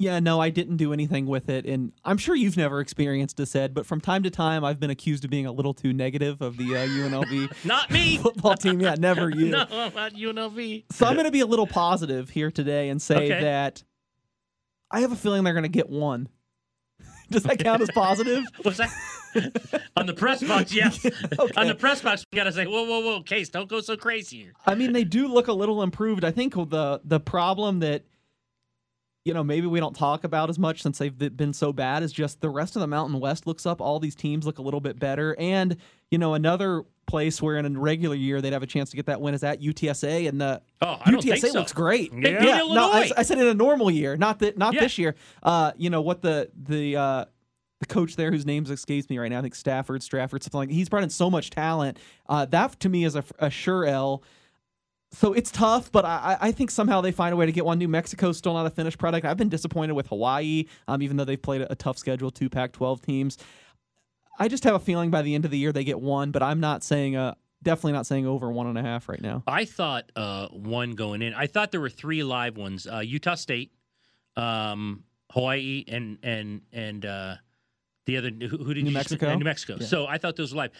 [0.00, 3.56] Yeah, no, I didn't do anything with it, and I'm sure you've never experienced this,
[3.56, 3.74] Ed.
[3.74, 6.56] But from time to time, I've been accused of being a little too negative of
[6.56, 8.16] the uh, UNLV Not me.
[8.22, 8.80] football team.
[8.80, 9.46] Yeah, never you.
[9.48, 10.84] no, not UNLV.
[10.92, 13.40] So I'm going to be a little positive here today and say Okay.
[13.40, 13.82] that
[14.88, 16.28] I have a feeling they're going to get one.
[17.30, 18.44] Does that count as positive?
[18.62, 18.90] What's that?
[19.96, 21.04] On the press box, yes.
[21.56, 23.96] On the press box, we got to say, whoa, whoa, whoa, Case, don't go so
[23.96, 24.52] crazy here.
[24.64, 26.24] I mean, they do look a little improved.
[26.24, 28.04] I think the the problem that
[29.28, 32.12] you know maybe we don't talk about as much since they've been so bad is
[32.12, 33.80] just the rest of the Mountain West looks up.
[33.80, 35.76] All these teams look a little bit better, and
[36.10, 39.06] you know another place where in a regular year they'd have a chance to get
[39.06, 41.58] that win is at UTSA, and the Oh, I don't UTSA so.
[41.58, 42.10] looks great.
[42.12, 44.80] Beat yeah, no, I, I said in a normal year, not that not Yeah.
[44.80, 45.14] this year.
[45.42, 47.24] Uh, you know what the the uh,
[47.80, 49.38] the coach there whose names escapes me right now.
[49.38, 50.70] I think Stafford, Stratford, something like.
[50.70, 51.98] He's brought in so much talent.
[52.28, 54.22] Uh, that to me is a, a sure L.
[55.12, 57.78] So it's tough, but I, I think somehow they find a way to get one.
[57.78, 59.24] New Mexico's still not a finished product.
[59.24, 62.50] I've been disappointed with Hawaii, um, even though they've played a, a tough schedule, two
[62.50, 63.38] Pac-12 teams.
[64.38, 66.42] I just have a feeling by the end of the year they get one, but
[66.42, 69.42] I'm not saying a definitely not saying over one and a half right now.
[69.46, 71.34] I thought uh, one going in.
[71.34, 73.72] I thought there were three live ones: uh, Utah State,
[74.36, 77.34] um, Hawaii, and and and uh,
[78.06, 78.94] the other who, who did New you?
[78.94, 79.30] Mexico?
[79.30, 79.76] Uh, New Mexico.
[79.80, 79.86] Yeah.
[79.86, 80.72] So I thought those were live.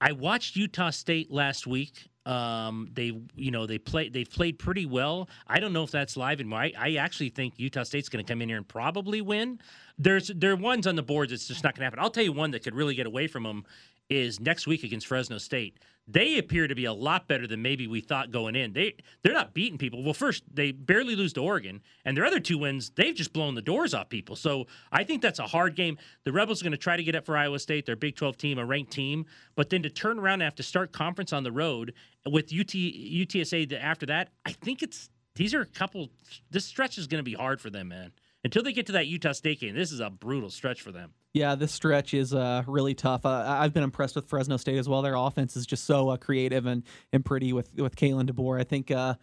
[0.00, 2.08] I watched Utah State last week.
[2.26, 4.12] Um, they, you know, they played.
[4.12, 5.28] they've played pretty well.
[5.46, 6.58] I don't know if that's live anymore.
[6.58, 9.60] I, I actually think Utah State's going to come in here and probably win.
[9.96, 12.00] There's there are ones on the boards that's just not going to happen.
[12.00, 13.64] I'll tell you one that could really get away from them
[14.08, 15.78] is next week against Fresno State.
[16.08, 18.72] They appear to be a lot better than maybe we thought going in.
[18.72, 20.04] They they're not beating people.
[20.04, 23.56] Well, first they barely lose to Oregon, and their other two wins they've just blown
[23.56, 24.36] the doors off people.
[24.36, 25.98] So I think that's a hard game.
[26.22, 27.86] The Rebels are going to try to get up for Iowa State.
[27.86, 29.26] They're Big 12 team, a ranked team,
[29.56, 31.92] but then to turn around and have to start conference on the road
[32.24, 36.10] with UT UTSA after that, I think it's these are a couple.
[36.50, 38.12] This stretch is going to be hard for them, man.
[38.44, 41.14] Until they get to that Utah State game, this is a brutal stretch for them.
[41.36, 43.26] Yeah, this stretch is uh, really tough.
[43.26, 45.02] Uh, I've been impressed with Fresno State as well.
[45.02, 46.82] Their offense is just so uh, creative and,
[47.12, 48.58] and pretty with with Kalen DeBoer.
[48.58, 49.16] I think uh,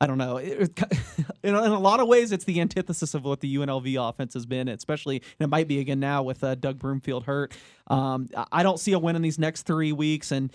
[0.00, 0.38] I don't know.
[0.38, 0.70] It,
[1.42, 4.66] in, a- lot of ways, it's the antithesis of what the UNLV offense has been.
[4.68, 7.52] Especially, and it might be again now with uh, Doug Brumfield hurt.
[7.88, 10.50] Um, I don't see a win in these next three weeks, and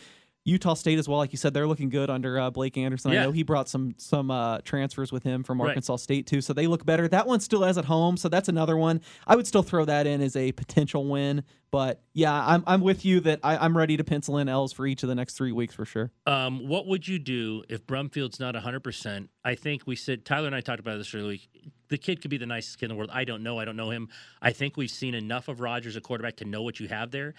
[0.46, 1.20] Utah State as well.
[1.20, 3.12] Like you said, they're looking good under uh, Blake Anderson.
[3.14, 3.22] Yeah.
[3.22, 5.70] I know he brought some some uh, transfers with him from Right.
[5.70, 7.08] Arkansas State too, so they look better.
[7.08, 9.02] That one still has at home, so that's another one.
[9.26, 11.44] I would still throw that in as a potential win.
[11.72, 14.86] But yeah, I'm I'm with you that I, I'm ready to pencil in L's for
[14.86, 16.12] each of the next three weeks for sure.
[16.28, 19.30] Um, what would you do if Brumfield's not 100%?
[19.44, 21.50] I think we said, Tyler and I talked about this earlier week.
[21.90, 23.10] The kid could be the nicest kid in the world.
[23.14, 23.58] I don't know.
[23.60, 24.10] I don't know him.
[24.42, 27.34] I think we've seen enough of Rogers, a quarterback, to know what you have there.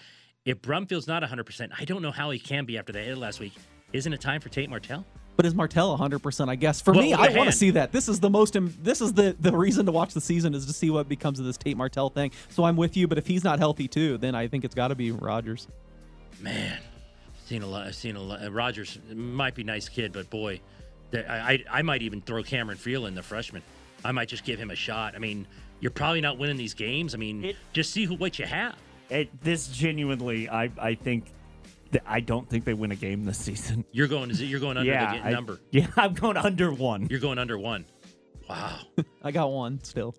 [0.45, 3.39] If Brumfield's not 100%, I don't know how he can be after that hit last
[3.39, 3.53] week.
[3.93, 5.03] Isn't it time for Tate Martell?
[5.37, 6.47] But is Martell 100%?
[6.49, 7.91] I guess for Well, me, I want to see that.
[7.91, 8.55] This is the most.
[8.55, 11.39] Im- This is the the reason to watch the season is to see what becomes
[11.39, 12.31] of this Tate Martell thing.
[12.49, 13.07] So I'm with you.
[13.07, 15.67] But if he's not healthy too, then I think it's got to be Rogers.
[16.39, 16.77] Man,
[17.33, 17.85] I've seen a lot.
[17.87, 18.45] I've seen a lot.
[18.45, 20.61] uh, Rogers might be nice kid, but boy,
[21.11, 23.61] there- I, I I might even throw Cameron Friel in the freshman.
[24.05, 25.15] I might just give him a shot.
[25.15, 25.47] I mean,
[25.81, 27.13] you're probably not winning these games.
[27.13, 28.75] I mean, just see who what you have.
[29.09, 31.31] It, this genuinely, I I think,
[31.91, 33.85] that I don't think they win a game this season.
[33.91, 34.31] You're going.
[34.33, 35.59] You're going under yeah, the I- number.
[35.71, 37.07] Yeah, I'm going under one.
[37.09, 37.85] You're going under one.
[38.49, 38.79] Wow,
[39.23, 40.15] I got one still.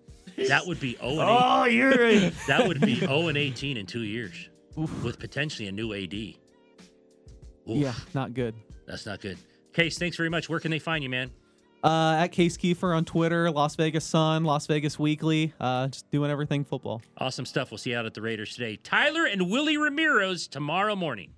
[0.49, 3.85] that would be 0 and Oh, you're a- that would be 0 and 18 in
[3.85, 6.13] two years, with potentially a new AD.
[6.13, 6.35] Oof,
[7.67, 8.53] Yeah, not good.
[8.85, 9.37] that's not good.
[9.73, 10.49] Case, thanks very much.
[10.49, 11.31] Where can they find you, man?
[11.87, 16.29] Uh, at Case Keefer on Twitter, Las Vegas Sun, Las Vegas Weekly, uh, just doing
[16.29, 17.01] everything football.
[17.17, 17.71] Awesome stuff.
[17.71, 18.75] We'll see you out at the Raiders today.
[18.75, 21.31] Tyler and Willie Ramirez tomorrow morning.